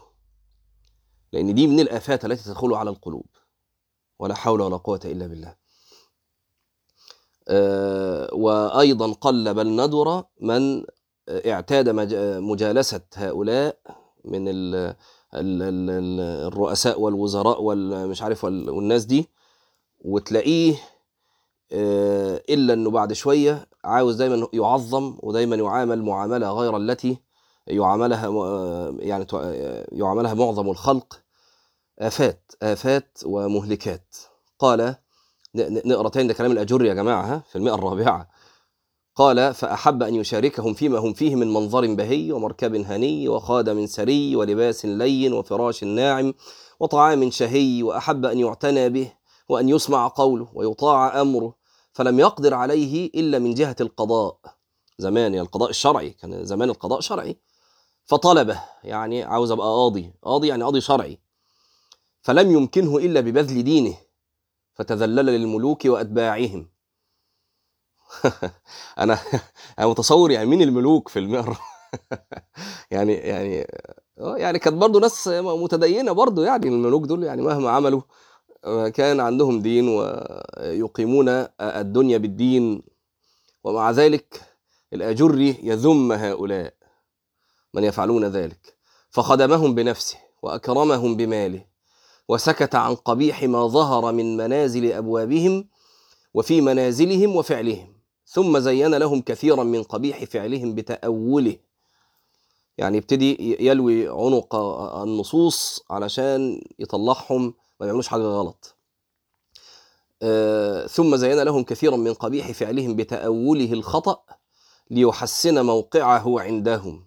لأن 1.33 1.55
دي 1.55 1.67
من 1.67 1.81
الآفات 1.81 2.25
التي 2.25 2.45
تدخل 2.45 2.75
على 2.75 2.91
القلوب. 2.91 3.27
ولا 4.19 4.35
حول 4.35 4.61
ولا 4.61 4.77
قوة 4.77 5.01
إلا 5.05 5.27
بالله. 5.27 5.55
أه 7.49 8.29
وأيضا 8.35 9.13
قل 9.13 9.55
بل 9.55 9.77
ندر 9.85 10.25
من 10.41 10.85
اعتاد 11.29 11.89
مجالسة 12.43 13.01
هؤلاء 13.15 13.79
من 14.25 14.49
ال 14.49 14.75
ال 15.35 15.63
ال 15.63 16.21
الرؤساء 16.47 17.01
والوزراء 17.01 17.63
والمش 17.63 18.23
عارف 18.23 18.45
والناس 18.45 19.05
دي 19.05 19.29
وتلاقيه 20.01 20.75
أه 21.73 22.43
إلا 22.49 22.73
أنه 22.73 22.91
بعد 22.91 23.13
شوية 23.13 23.69
عاوز 23.85 24.17
دايما 24.17 24.49
يعظم 24.53 25.19
ودايما 25.23 25.57
يعامل 25.57 26.03
معاملة 26.03 26.53
غير 26.53 26.77
التي 26.77 27.19
يعاملها 27.67 28.29
يعني 28.99 29.27
يعاملها 29.93 30.35
معظم 30.35 30.71
الخلق 30.71 31.21
آفات 31.99 32.53
آفات 32.63 33.19
ومهلكات. 33.25 34.17
قال 34.59 34.95
نقرأ 35.85 36.09
تاني 36.09 36.29
ده 36.29 36.35
كلام 36.35 36.53
الأجر 36.53 36.85
يا 36.85 36.95
جماعة 36.95 37.43
في 37.51 37.57
المئة 37.57 37.75
الرابعة. 37.75 38.29
قال 39.15 39.55
فأحب 39.55 40.03
أن 40.03 40.15
يشاركهم 40.15 40.75
فيما 40.75 40.99
هم 40.99 41.13
فيه 41.13 41.35
من 41.35 41.53
منظر 41.53 41.95
بهي 41.95 42.33
ومركب 42.33 42.75
هني 42.75 43.29
وخادم 43.29 43.87
سري 43.87 44.37
ولباس 44.37 44.87
لين 44.87 45.33
وفراش 45.33 45.85
ناعم 45.85 46.35
وطعام 46.81 47.31
شهي 47.31 47.83
وأحب 47.83 48.25
أن 48.25 48.39
يعتنى 48.39 48.89
به 48.89 49.13
وأن 49.49 49.69
يسمع 49.69 50.09
قوله 50.09 50.49
ويطاع 50.55 51.21
أمره 51.21 51.55
فلم 51.93 52.21
يقدر 52.21 52.55
عليه 52.55 53.11
إلا 53.15 53.39
من 53.39 53.55
جهة 53.55 53.77
القضاء. 53.81 54.39
زمان 54.99 55.35
يعني 55.35 55.41
القضاء 55.41 55.71
الشرعي 55.71 56.11
كان 56.11 56.45
زمان 56.45 56.71
القضاء 56.71 57.01
شرعي. 57.01 57.37
فطلبه 58.05 58.61
يعني 58.85 59.23
عاوز 59.23 59.51
أبقى 59.51 59.67
قاضي 59.67 60.13
قاضي 60.23 60.49
يعني 60.49 60.65
قاضي 60.65 60.81
شرعي. 60.81 61.19
فلم 62.29 62.51
يمكنه 62.51 62.97
إلا 62.99 63.21
ببذل 63.21 63.65
دينه 63.65 63.97
فتذلل 64.75 65.27
للملوك 65.27 65.85
وأتباعهم. 65.85 66.69
أنا 68.99 69.19
أنا 69.79 69.87
متصور 69.87 70.31
يعني 70.31 70.47
مين 70.47 70.63
الملوك 70.63 71.09
في 71.09 71.19
المئر 71.19 71.57
يعني 72.91 73.13
يعني 73.13 73.67
آه 74.19 74.37
يعني 74.37 74.59
كانت 74.59 74.77
برضه 74.77 75.01
ناس 75.01 75.29
متدينة 75.29 76.13
برضه 76.13 76.45
يعني 76.45 76.69
الملوك 76.69 77.05
دول 77.05 77.25
يعني 77.25 77.43
مهما 77.43 77.71
عملوا 77.71 78.03
كان 78.95 79.21
عندهم 79.21 79.61
دين 79.61 79.89
ويقيمون 79.89 81.29
الدنيا 81.61 82.19
بالدين. 82.19 82.83
ومع 83.65 83.91
ذلك 83.91 84.43
الأجري 84.93 85.57
يذم 85.63 86.13
هؤلاء 86.13 86.75
من 87.75 87.85
يفعلون 87.85 88.25
ذلك. 88.25 88.77
فخدمهم 89.11 89.75
بنفسه 89.75 90.19
وأكرمهم 90.43 91.17
بماله. 91.17 91.78
وسكت 92.29 92.75
عن 92.75 92.95
قبيح 92.95 93.43
ما 93.43 93.67
ظهر 93.67 94.13
من 94.13 94.37
منازل 94.37 94.93
أبوابهم 94.93 95.69
وفي 96.35 96.61
منازلهم 96.61 97.37
وفعلهم 97.37 97.95
ثم 98.27 98.59
زين 98.59 98.95
لهم 98.95 99.21
كثيرا 99.21 99.63
من 99.65 99.83
قبيح 99.83 100.25
فعلهم 100.25 100.75
بتأوله. 100.75 101.57
يعني 102.79 102.97
يبتدي 102.97 103.57
يلوي 103.67 104.09
عنق 104.09 104.55
النصوص 105.03 105.85
علشان 105.91 106.63
يطلعهم 106.79 107.55
ما 107.81 107.87
يعملوش 107.87 108.09
حاجة 108.09 108.23
غلط. 108.23 108.75
آه 110.23 110.87
ثم 110.87 111.17
زين 111.17 111.43
لهم 111.43 111.65
كثيرا 111.65 111.97
من 111.97 112.15
قبيح 112.15 112.53
فعلهم 112.53 112.97
بتأوله 112.97 113.73
الخطأ 113.73 114.23
ليحسن 114.91 115.67
موقعه 115.67 116.41
عندهم. 116.41 117.05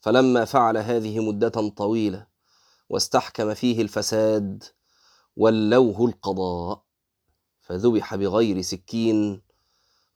فلما 0.00 0.44
فعل 0.44 0.76
هذه 0.76 1.20
مدة 1.20 1.48
طويلة 1.76 2.33
واستحكم 2.94 3.54
فيه 3.54 3.82
الفساد 3.82 4.64
ولوه 5.36 6.04
القضاء 6.04 6.82
فذبح 7.60 8.14
بغير 8.14 8.60
سكين 8.62 9.42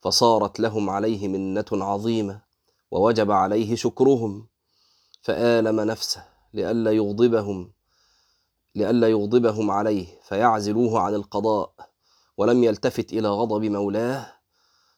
فصارت 0.00 0.60
لهم 0.60 0.90
عليه 0.90 1.28
منة 1.28 1.64
عظيمة 1.72 2.42
ووجب 2.90 3.30
عليه 3.30 3.76
شكرهم 3.76 4.46
فآلم 5.22 5.80
نفسه 5.80 6.24
لئلا 6.54 6.90
يغضبهم 6.90 7.72
لئلا 8.74 9.08
يغضبهم 9.08 9.70
عليه 9.70 10.06
فيعزلوه 10.22 11.00
عن 11.00 11.14
القضاء 11.14 11.72
ولم 12.36 12.64
يلتفت 12.64 13.12
إلى 13.12 13.28
غضب 13.28 13.64
مولاه 13.64 14.32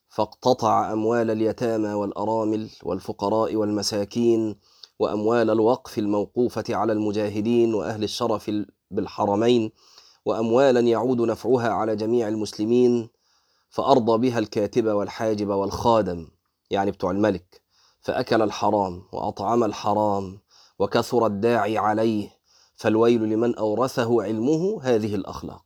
فاقتطع 0.08 0.92
أموال 0.92 1.30
اليتامى 1.30 1.92
والأرامل 1.92 2.70
والفقراء 2.82 3.56
والمساكين 3.56 4.56
وأموال 5.00 5.50
الوقف 5.50 5.98
الموقوفة 5.98 6.64
على 6.70 6.92
المجاهدين 6.92 7.74
وأهل 7.74 8.04
الشرف 8.04 8.50
بالحرمين 8.90 9.72
وأموالا 10.24 10.80
يعود 10.80 11.20
نفعها 11.20 11.68
على 11.68 11.96
جميع 11.96 12.28
المسلمين 12.28 13.08
فأرضى 13.70 14.18
بها 14.18 14.38
الكاتب 14.38 14.86
والحاجب 14.86 15.48
والخادم 15.48 16.28
يعني 16.70 16.90
بتوع 16.90 17.10
الملك 17.10 17.62
فأكل 18.00 18.42
الحرام 18.42 19.02
وأطعم 19.12 19.64
الحرام 19.64 20.38
وكثر 20.78 21.26
الداعي 21.26 21.78
عليه 21.78 22.30
فالويل 22.76 23.22
لمن 23.22 23.54
أورثه 23.54 24.22
علمه 24.22 24.80
هذه 24.82 25.14
الأخلاق. 25.14 25.64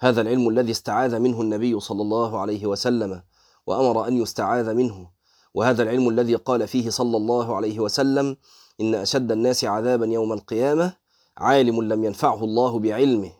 هذا 0.00 0.20
العلم 0.20 0.48
الذي 0.48 0.70
استعاذ 0.70 1.18
منه 1.18 1.40
النبي 1.40 1.80
صلى 1.80 2.02
الله 2.02 2.38
عليه 2.38 2.66
وسلم 2.66 3.22
وأمر 3.66 4.08
أن 4.08 4.16
يستعاذ 4.22 4.74
منه 4.74 5.17
وهذا 5.54 5.82
العلم 5.82 6.08
الذي 6.08 6.34
قال 6.34 6.68
فيه 6.68 6.90
صلى 6.90 7.16
الله 7.16 7.56
عليه 7.56 7.80
وسلم 7.80 8.36
إن 8.80 8.94
أشد 8.94 9.32
الناس 9.32 9.64
عذابا 9.64 10.06
يوم 10.06 10.32
القيامة 10.32 10.96
عالم 11.38 11.82
لم 11.82 12.04
ينفعه 12.04 12.44
الله 12.44 12.78
بعلمه. 12.78 13.32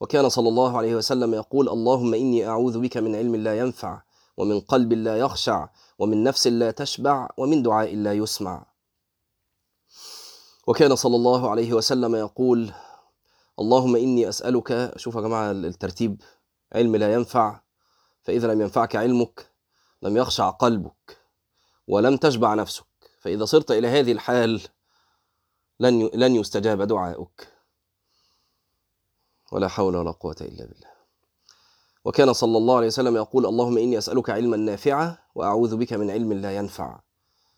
وكان 0.00 0.28
صلى 0.28 0.48
الله 0.48 0.78
عليه 0.78 0.94
وسلم 0.94 1.34
يقول 1.34 1.68
اللهم 1.68 2.14
إني 2.14 2.48
أعوذ 2.48 2.78
بك 2.80 2.96
من 2.96 3.14
علم 3.16 3.36
لا 3.36 3.58
ينفع 3.58 4.02
ومن 4.36 4.60
قلب 4.60 4.92
لا 4.92 5.18
يخشع 5.18 5.68
ومن 5.98 6.24
نفس 6.24 6.46
لا 6.46 6.70
تشبع 6.70 7.28
ومن 7.36 7.62
دعاء 7.62 7.96
لا 7.96 8.12
يسمع. 8.12 8.66
وكان 10.66 10.96
صلى 10.96 11.16
الله 11.16 11.50
عليه 11.50 11.72
وسلم 11.72 12.14
يقول 12.14 12.72
اللهم 13.58 13.96
إني 13.96 14.28
أسألك 14.28 14.92
شوف 14.96 15.14
يا 15.14 15.20
جماعة 15.20 15.50
الترتيب 15.50 16.22
علم 16.72 16.96
لا 16.96 17.12
ينفع 17.12 17.60
فإذا 18.22 18.54
لم 18.54 18.60
ينفعك 18.60 18.96
علمك 18.96 19.50
لم 20.02 20.16
يخشع 20.16 20.50
قلبك. 20.50 21.19
ولم 21.90 22.16
تشبع 22.16 22.54
نفسك. 22.54 22.84
فإذا 23.20 23.44
صرت 23.44 23.70
إلى 23.70 23.88
هذه 23.88 24.12
الحال 24.12 24.60
لن 25.80 26.10
لن 26.14 26.36
يستجاب 26.36 26.82
دعاؤك. 26.82 27.48
ولا 29.52 29.68
حول 29.68 29.96
ولا 29.96 30.10
قوة 30.10 30.36
إلا 30.40 30.64
بالله. 30.66 30.90
وكان 32.04 32.32
صلى 32.32 32.58
الله 32.58 32.76
عليه 32.76 32.86
وسلم 32.86 33.16
يقول 33.16 33.46
اللهم 33.46 33.78
إني 33.78 33.98
أسألك 33.98 34.30
علما 34.30 34.56
نافعا 34.56 35.18
وأعوذ 35.34 35.76
بك 35.76 35.92
من 35.92 36.10
علم 36.10 36.32
لا 36.32 36.56
ينفع. 36.56 37.00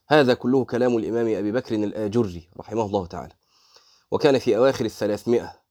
هذا 0.09 0.35
كله 0.35 0.65
كلام 0.65 0.97
الإمام 0.97 1.35
أبي 1.37 1.53
بكر 1.53 1.75
الآجري 1.75 2.49
رحمه 2.59 2.87
الله 2.87 3.07
تعالى. 3.07 3.35
وكان 4.11 4.39
في 4.39 4.57
أواخر 4.57 4.85
الثلاثمائة 4.85 5.63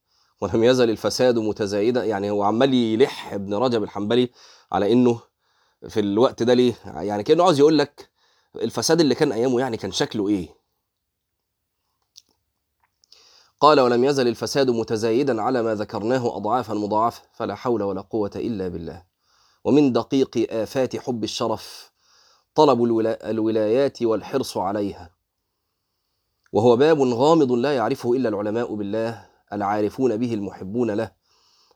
ولم 0.41 0.63
يزل 0.63 0.89
الفساد 0.89 1.37
متزايدا 1.37 2.05
يعني 2.05 2.29
هو 2.29 2.43
عمال 2.43 2.73
يلح 2.73 3.33
ابن 3.33 3.53
رجب 3.53 3.83
الحنبلي 3.83 4.29
على 4.71 4.91
إنه 4.91 5.21
في 5.89 5.99
الوقت 5.99 6.43
ده 6.43 6.53
ليه 6.53 6.73
يعني 6.85 7.23
كأنه 7.23 7.43
عاوز 7.43 7.59
يقول 7.59 7.77
لك 7.77 8.10
الفساد 8.55 9.01
اللي 9.01 9.15
كان 9.15 9.31
أيامه 9.31 9.59
يعني 9.59 9.77
كان 9.77 9.91
شكله 9.91 10.27
إيه؟ 10.27 10.61
قال 13.59 13.79
ولم 13.79 14.03
يزل 14.03 14.27
الفساد 14.27 14.69
متزايدا 14.69 15.41
على 15.41 15.61
ما 15.63 15.75
ذكرناه 15.75 16.37
أضعافا 16.37 16.73
مضاعفة 16.73 17.21
فلا 17.33 17.55
حول 17.55 17.83
ولا 17.83 18.01
قوة 18.01 18.31
إلا 18.35 18.67
بالله. 18.67 19.03
ومن 19.63 19.93
دقيق 19.93 20.47
آفات 20.53 20.97
حب 20.97 21.23
الشرف 21.23 21.91
طلب 22.55 22.83
الولايات 23.23 24.03
والحرص 24.03 24.57
عليها. 24.57 25.11
وهو 26.53 26.75
باب 26.75 27.01
غامض 27.01 27.51
لا 27.51 27.75
يعرفه 27.75 28.13
إلا 28.13 28.29
العلماء 28.29 28.75
بالله 28.75 29.29
العارفون 29.53 30.17
به 30.17 30.33
المحبون 30.33 30.91
له 30.91 31.11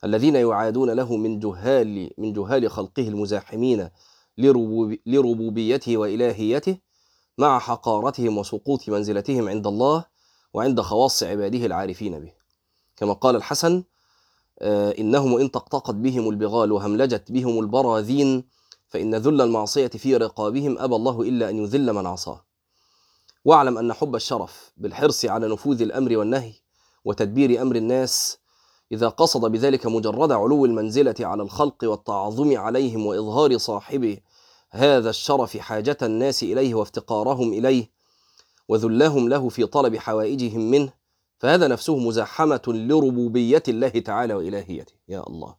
الذين 0.03 0.35
يعادون 0.35 0.89
له 0.89 1.17
من 1.17 1.39
جهال 1.39 2.11
من 2.17 2.33
جهال 2.33 2.71
خلقه 2.71 3.07
المزاحمين. 3.07 3.89
لربوبيته 5.05 5.97
وإلهيته 5.97 6.77
مع 7.37 7.59
حقارتهم 7.59 8.37
وسقوط 8.37 8.89
منزلتهم 8.89 9.49
عند 9.49 9.67
الله 9.67 10.05
وعند 10.53 10.81
خواص 10.81 11.23
عباده 11.23 11.65
العارفين 11.65 12.19
به. 12.19 12.33
كما 12.97 13.13
قال 13.13 13.35
الحسن 13.35 13.83
آه، 14.59 14.91
إنهم 14.99 15.33
وإن 15.33 15.51
تقطقت 15.51 15.95
بهم 15.95 16.29
البغال 16.29 16.71
وهملجت 16.71 17.31
بهم 17.31 17.59
البراذين 17.59 18.43
فإن 18.87 19.15
ذل 19.15 19.41
المعصية 19.41 19.87
في 19.87 20.17
رقابهم 20.17 20.77
أبى 20.79 20.95
الله 20.95 21.21
إلا 21.21 21.49
أن 21.49 21.57
يذل 21.57 21.93
من 21.93 22.05
عصاه. 22.05 22.45
واعلم 23.45 23.77
أن 23.77 23.93
حب 23.93 24.15
الشرف 24.15 24.73
بالحرص 24.77 25.25
على 25.25 25.47
نفوذ 25.47 25.81
الأمر 25.81 26.17
والنهي 26.17 26.53
وتدبير 27.05 27.61
أمر 27.61 27.75
الناس 27.75 28.37
إذا 28.91 29.09
قصد 29.09 29.51
بذلك 29.51 29.85
مجرد 29.85 30.31
علو 30.31 30.65
المنزلة 30.65 31.15
على 31.19 31.43
الخلق 31.43 31.83
والتعظم 31.83 32.57
عليهم 32.57 33.05
وإظهار 33.05 33.57
صاحبه 33.57 34.17
هذا 34.71 35.09
الشرف 35.09 35.57
حاجة 35.57 35.97
الناس 36.01 36.43
إليه 36.43 36.75
وافتقارهم 36.75 37.53
إليه 37.53 37.89
وذلهم 38.67 39.29
له 39.29 39.49
في 39.49 39.65
طلب 39.65 39.97
حوائجهم 39.97 40.71
منه 40.71 40.93
فهذا 41.37 41.67
نفسه 41.67 41.97
مزاحمة 41.97 42.61
لربوبية 42.67 43.63
الله 43.67 43.89
تعالى 43.89 44.33
وإلهيته. 44.33 44.93
يا 45.07 45.23
الله. 45.27 45.55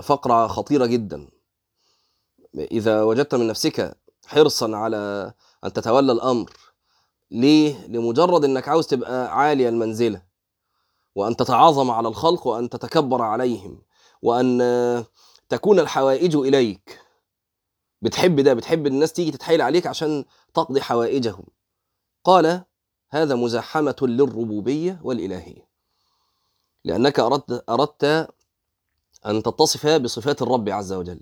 فقرة 0.00 0.46
خطيرة 0.46 0.86
جدا. 0.86 1.28
إذا 2.54 3.02
وجدت 3.02 3.34
من 3.34 3.46
نفسك 3.46 3.96
حرصا 4.26 4.76
على 4.76 5.32
أن 5.64 5.72
تتولى 5.72 6.12
الأمر 6.12 6.50
ليه؟ 7.30 7.86
لمجرد 7.86 8.44
أنك 8.44 8.68
عاوز 8.68 8.86
تبقى 8.86 9.38
عالي 9.38 9.68
المنزلة. 9.68 10.27
وأن 11.18 11.36
تتعاظم 11.36 11.90
على 11.90 12.08
الخلق 12.08 12.46
وأن 12.46 12.70
تتكبر 12.70 13.22
عليهم 13.22 13.82
وأن 14.22 15.04
تكون 15.48 15.80
الحوائج 15.80 16.36
إليك. 16.36 17.00
بتحب 18.02 18.40
ده 18.40 18.54
بتحب 18.54 18.86
الناس 18.86 19.12
تيجي 19.12 19.30
تتحايل 19.30 19.62
عليك 19.62 19.86
عشان 19.86 20.24
تقضي 20.54 20.80
حوائجهم. 20.80 21.44
قال 22.24 22.62
هذا 23.10 23.34
مزاحمة 23.34 23.96
للربوبية 24.02 25.00
والإلهية. 25.02 25.68
لأنك 26.84 27.20
أردت, 27.20 27.64
أردت 27.68 28.28
أن 29.26 29.42
تتصف 29.42 29.86
بصفات 29.86 30.42
الرب 30.42 30.68
عز 30.68 30.92
وجل. 30.92 31.20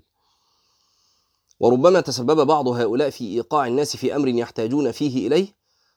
وربما 1.59 2.01
تسبب 2.01 2.47
بعض 2.47 2.67
هؤلاء 2.67 3.09
في 3.09 3.27
إيقاع 3.27 3.67
الناس 3.67 3.97
في 3.97 4.15
أمر 4.15 4.27
يحتاجون 4.27 4.91
فيه 4.91 5.27
إليه 5.27 5.47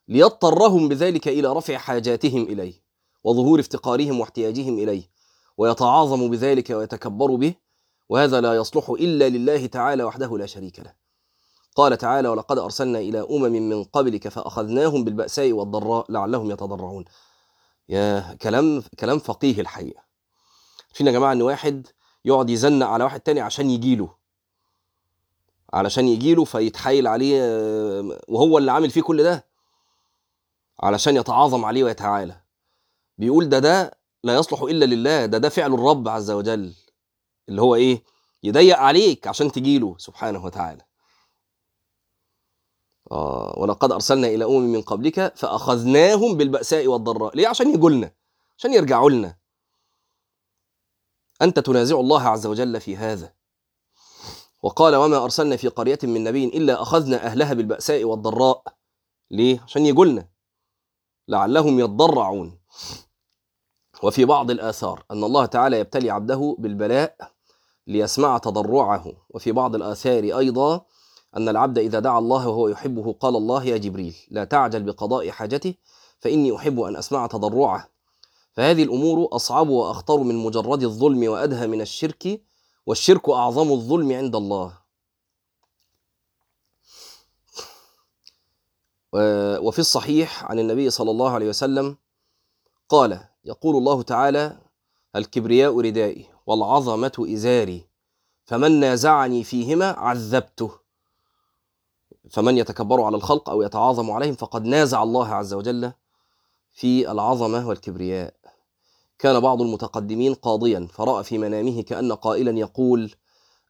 ليضطرهم 0.09 0.89
بذلك 0.89 1.29
إلى 1.29 1.53
رفع 1.53 1.79
حاجاتهم 1.79 2.43
إليه. 2.43 2.90
وظهور 3.25 3.61
افتقارهم 3.61 4.21
واحتياجهم 4.21 4.79
إليه 4.79 5.11
ويتعاظموا 5.57 6.29
بذلك 6.29 6.71
ويتكبروا 6.71 7.39
به 7.39 7.55
وهذا 8.09 8.41
لا 8.41 8.55
يصلح 8.55 8.91
إلا 8.91 9.29
لله 9.29 9.67
تعالى 9.67 10.05
وحده 10.05 10.39
لا 10.39 10.47
شريك 10.47 10.81
له. 10.81 10.93
قال 11.77 11.99
تعالى 11.99 12.29
ولقد 12.29 12.59
أرسلنا 12.59 12.99
إلى 12.99 13.21
أمم 13.31 13.53
من 13.53 13.85
قبلك 13.85 14.29
فأخذناهم 14.29 15.05
بالبأساء 15.05 15.53
والضراء 15.53 16.13
لعلهم 16.13 16.51
يتضرعون. 16.51 17.05
يا 17.89 18.35
كلام 18.43 18.83
كلام 19.01 19.19
فقيه 19.19 19.61
الحقيقة. 19.61 20.03
عارفين 20.89 21.07
يا 21.07 21.13
جماعة 21.13 21.33
إن 21.33 21.43
واحد 21.43 21.87
يقعد 22.25 22.51
يزنق 22.51 22.87
على 22.87 23.05
واحد 23.05 23.21
تاني 23.21 23.41
عشان 23.41 23.71
يجيله 23.71 24.15
علشان 25.73 26.09
يجيله 26.09 26.45
فيتحايل 26.45 27.07
عليه 27.07 27.41
آه، 27.43 28.21
وهو 28.29 28.59
اللي 28.59 28.73
عامل 28.73 28.91
فيه 28.91 29.03
كل 29.03 29.23
ده. 29.23 29.47
علشان 30.81 31.17
يتعاظم 31.17 31.65
عليه 31.65 31.85
ويتعالى. 31.85 32.40
بيقول 33.21 33.49
ده 33.49 33.59
ده 33.59 33.99
لا 34.25 34.35
يصلح 34.35 34.63
إلا 34.63 34.85
لله 34.85 35.27
ده 35.27 35.39
ده 35.39 35.49
فعل 35.49 35.75
الرب 35.75 36.09
عز 36.09 36.31
وجل 36.31 36.75
اللي 37.49 37.63
هو 37.63 37.75
إيه؟ 37.75 38.03
يضيق 38.43 38.79
عليك 38.79 39.27
عشان 39.27 39.53
تجيله 39.53 39.95
سبحانه 39.99 40.45
وتعالى. 40.45 40.83
آه 43.13 43.55
ولقد 43.59 43.93
أرسلنا 43.93 44.27
إلى 44.27 44.45
أمم 44.45 44.73
من 44.73 44.83
قبلك 44.83 45.37
فأخذناهم 45.37 46.37
بالبأساء 46.37 46.87
والضراء. 46.87 47.37
ليه؟ 47.37 47.49
عشان 47.49 47.75
يجوا 47.75 47.91
لنا 47.91 48.13
عشان 48.59 48.73
يرجعوا 48.75 49.11
لنا. 49.11 49.37
أنت 51.43 51.59
تنازع 51.59 52.01
الله 52.01 52.23
عز 52.23 52.47
وجل 52.47 52.81
في 52.81 52.97
هذا. 52.97 53.35
وقال 54.63 54.95
وما 54.95 55.25
أرسلنا 55.25 55.57
في 55.57 55.69
قرية 55.69 55.99
من 56.03 56.25
نبي 56.25 56.45
إلا 56.45 56.83
أخذنا 56.83 57.27
أهلها 57.27 57.55
بالبأساء 57.55 58.05
والضراء. 58.05 58.63
ليه؟ 59.31 59.61
عشان 59.61 59.87
يجوا 59.87 60.05
لنا. 60.05 60.29
لعلهم 61.29 61.81
يضرعون 61.81 62.61
وفي 64.03 64.25
بعض 64.25 64.51
الآثار 64.51 65.05
أن 65.11 65.25
الله 65.25 65.47
تعالى 65.47 65.79
يبتلي 65.79 66.11
عبده 66.11 66.57
بالبلاء 66.59 67.33
ليسمع 67.87 68.39
تضرعه. 68.39 69.13
وفي 69.31 69.53
بعض 69.53 69.75
الآثار 69.75 70.23
أيضا 70.23 70.85
أن 71.37 71.49
العبد 71.49 71.79
إذا 71.79 71.99
دعا 71.99 72.19
الله 72.19 72.49
وهو 72.49 72.69
يحبه 72.69 73.13
قال 73.13 73.37
الله 73.37 73.65
يا 73.65 73.77
جبريل 73.77 74.17
لا 74.31 74.45
تعجل 74.45 74.83
بقضاء 74.83 75.31
حاجته 75.31 75.75
فإني 76.19 76.57
أحب 76.57 76.81
أن 76.81 76.97
أسمع 76.97 77.27
تضرعه. 77.27 77.89
فهذه 78.53 78.83
الأمور 78.83 79.29
أصعب 79.33 79.69
وأخطر 79.69 80.19
من 80.19 80.35
مجرد 80.35 80.83
الظلم 80.83 81.29
وأدهى 81.29 81.67
من 81.67 81.81
الشرك 81.81 82.43
والشرك 82.87 83.29
أعظم 83.29 83.73
الظلم 83.73 84.13
عند 84.13 84.37
الله. 84.37 84.81
وفي 89.63 89.79
الصحيح 89.79 90.45
عن 90.45 90.59
النبي 90.59 90.91
صلى 90.91 91.11
الله 91.11 91.31
عليه 91.31 91.49
وسلم 91.49 91.97
قال 92.89 93.30
يقول 93.45 93.77
الله 93.77 94.03
تعالى 94.03 94.59
الكبرياء 95.17 95.81
ردائي 95.81 96.27
والعظمة 96.47 97.13
إزاري 97.19 97.87
فمن 98.45 98.81
نازعني 98.81 99.45
فيهما 99.45 99.91
عذبته. 99.91 100.71
فمن 102.31 102.59
يتكبر 102.59 103.03
على 103.03 103.17
الخلق 103.17 103.51
أو 103.51 103.63
يتعاظم 103.63 104.11
عليهم 104.11 104.35
فقد 104.35 104.65
نازع 104.65 105.03
الله 105.03 105.29
عز 105.29 105.55
وجل 105.55 105.93
في 106.71 107.11
العظمة 107.11 107.69
والكبرياء. 107.69 108.35
كان 109.19 109.41
بعض 109.41 109.63
المتقدمين 109.63 110.35
قاضيا 110.35 110.89
فرأى 110.93 111.25
في 111.25 111.39
منامه 111.39 111.83
كأن 111.83 112.13
قائلا 112.13 112.59
يقول 112.59 113.15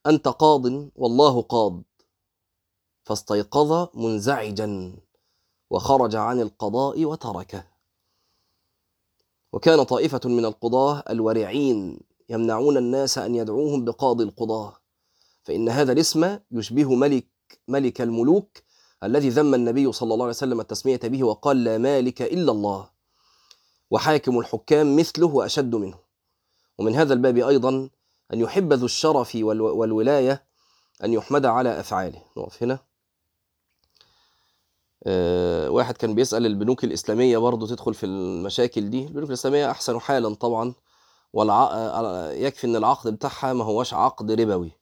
أنت 0.07 0.29
قاض 0.29 0.65
والله 0.97 1.43
قاض. 1.43 1.83
فاستيقظ 3.05 3.89
منزعجا 3.95 4.97
وخرج 5.71 6.17
عن 6.17 6.41
القضاء 6.41 7.05
وتركه. 7.05 7.70
وكان 9.53 9.83
طائفة 9.83 10.21
من 10.25 10.45
القضاة 10.45 11.05
الورعين 11.11 12.01
يمنعون 12.29 12.77
الناس 12.77 13.19
أن 13.19 13.35
يدعوهم 13.35 13.85
بقاضي 13.85 14.25
القضاة. 14.25 14.77
فإن 15.45 15.69
هذا 15.69 15.93
الاسم 15.93 16.39
يشبه 16.51 16.95
ملك 16.95 17.27
ملك 17.69 18.01
الملوك 18.01 18.59
الذي 19.05 19.29
ذم 19.29 19.55
النبي 19.55 19.93
صلى 19.93 20.15
الله 20.15 20.25
عليه 20.25 20.35
وسلم 20.35 20.61
التسمية 20.61 21.01
به 21.05 21.25
وقال 21.25 21.65
لا 21.65 21.79
مالك 21.79 22.23
إلا 22.23 22.53
الله. 22.53 22.89
وحاكم 23.91 24.39
الحكام 24.39 24.97
مثله 24.97 25.27
وأشد 25.27 25.75
منه. 25.75 25.99
ومن 26.79 26.95
هذا 26.95 27.15
الباب 27.15 27.37
أيضا 27.37 27.91
أن 28.33 28.41
يحب 28.41 28.73
ذو 28.73 28.85
الشرف 28.85 29.33
والو- 29.37 29.75
والولاية 29.77 30.45
أن 31.05 31.13
يحمد 31.13 31.47
على 31.47 31.81
أفعاله. 31.81 32.23
نقف 32.37 32.63
هنا. 32.63 32.79
واحد 35.69 35.97
كان 35.97 36.15
بيسأل 36.15 36.47
البنوك 36.47 36.85
الإسلامية 36.85 37.39
برضو 37.39 37.67
تدخل 37.67 37.95
في 37.95 38.07
المشاكل 38.07 38.91
دي. 38.91 39.07
البنوك 39.07 39.29
الإسلامية 39.29 39.71
أحسن 39.71 40.01
حالا 40.01 40.35
طبعا 40.35 40.75
والع... 41.33 41.69
آه، 41.73 42.33
يكفي 42.33 42.67
إن 42.67 42.77
العقد 42.77 43.15
بتاعها 43.15 43.53
ما 43.53 43.65
هوش 43.65 43.95
عقد 43.95 44.31
ربوي. 44.41 44.73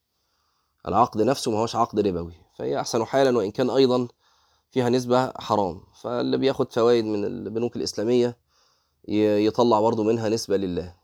العقد 0.88 1.22
نفسه 1.22 1.50
ما 1.50 1.58
هوش 1.58 1.76
عقد 1.76 2.00
ربوي. 2.00 2.32
فهي 2.54 2.80
أحسن 2.80 3.04
حالا 3.04 3.38
وإن 3.38 3.50
كان 3.50 3.70
أيضا 3.70 4.08
فيها 4.70 4.88
نسبة 4.88 5.32
حرام. 5.38 5.80
فاللي 6.02 6.36
بياخد 6.36 6.72
فوائد 6.72 7.04
من 7.04 7.24
البنوك 7.24 7.76
الإسلامية 7.76 8.36
يطلع 9.08 9.80
برضو 9.80 10.02
منها 10.02 10.28
نسبة 10.28 10.56
لله. 10.56 10.94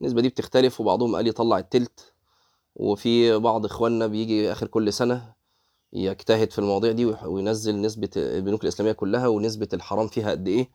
النسبة 0.00 0.20
دي 0.20 0.28
بتختلف 0.28 0.80
وبعضهم 0.80 1.16
قال 1.16 1.26
يطلع 1.26 1.58
التلت. 1.58 2.12
وفي 2.76 3.38
بعض 3.38 3.64
إخواننا 3.64 4.06
بيجي 4.06 4.52
آخر 4.52 4.66
كل 4.66 4.92
سنة 4.92 5.35
يجتهد 5.96 6.50
في 6.52 6.58
المواضيع 6.58 6.92
دي 6.92 7.04
وينزل 7.04 7.80
نسبة 7.80 8.10
البنوك 8.16 8.62
الإسلامية 8.62 8.92
كلها 8.92 9.28
ونسبة 9.28 9.68
الحرام 9.72 10.08
فيها 10.08 10.30
قد 10.30 10.48
إيه. 10.48 10.70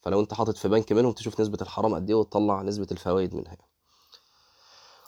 فلو 0.00 0.20
أنت 0.20 0.34
حاطط 0.34 0.56
في 0.56 0.68
بنك 0.68 0.92
منهم 0.92 1.12
تشوف 1.12 1.40
نسبة 1.40 1.58
الحرام 1.62 1.94
قد 1.94 2.10
إيه 2.10 2.16
وتطلع 2.16 2.62
نسبة 2.62 2.86
الفوائد 2.92 3.34
منها 3.34 3.56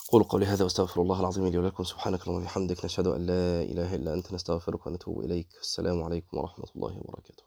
قولوا 0.09 0.27
قولي 0.27 0.47
هذا 0.47 0.65
واستغفر 0.65 1.03
الله 1.03 1.21
العظيم 1.21 1.47
لي 1.47 1.59
ولكم. 1.59 1.85
سبحانك 1.85 2.23
اللهم 2.23 2.43
وبحمدك. 2.43 2.85
نشهد 2.85 3.07
أن 3.07 3.27
لا 3.27 3.63
إله 3.63 3.95
إلا 3.95 4.15
أنت. 4.15 4.33
نستغفرك 4.33 4.87
ونتوب 4.87 5.21
إليك. 5.21 5.49
السلام 5.63 6.03
عليكم 6.03 6.39
ورحمة 6.39 6.67
الله 6.77 6.99
وبركاته. 6.99 7.35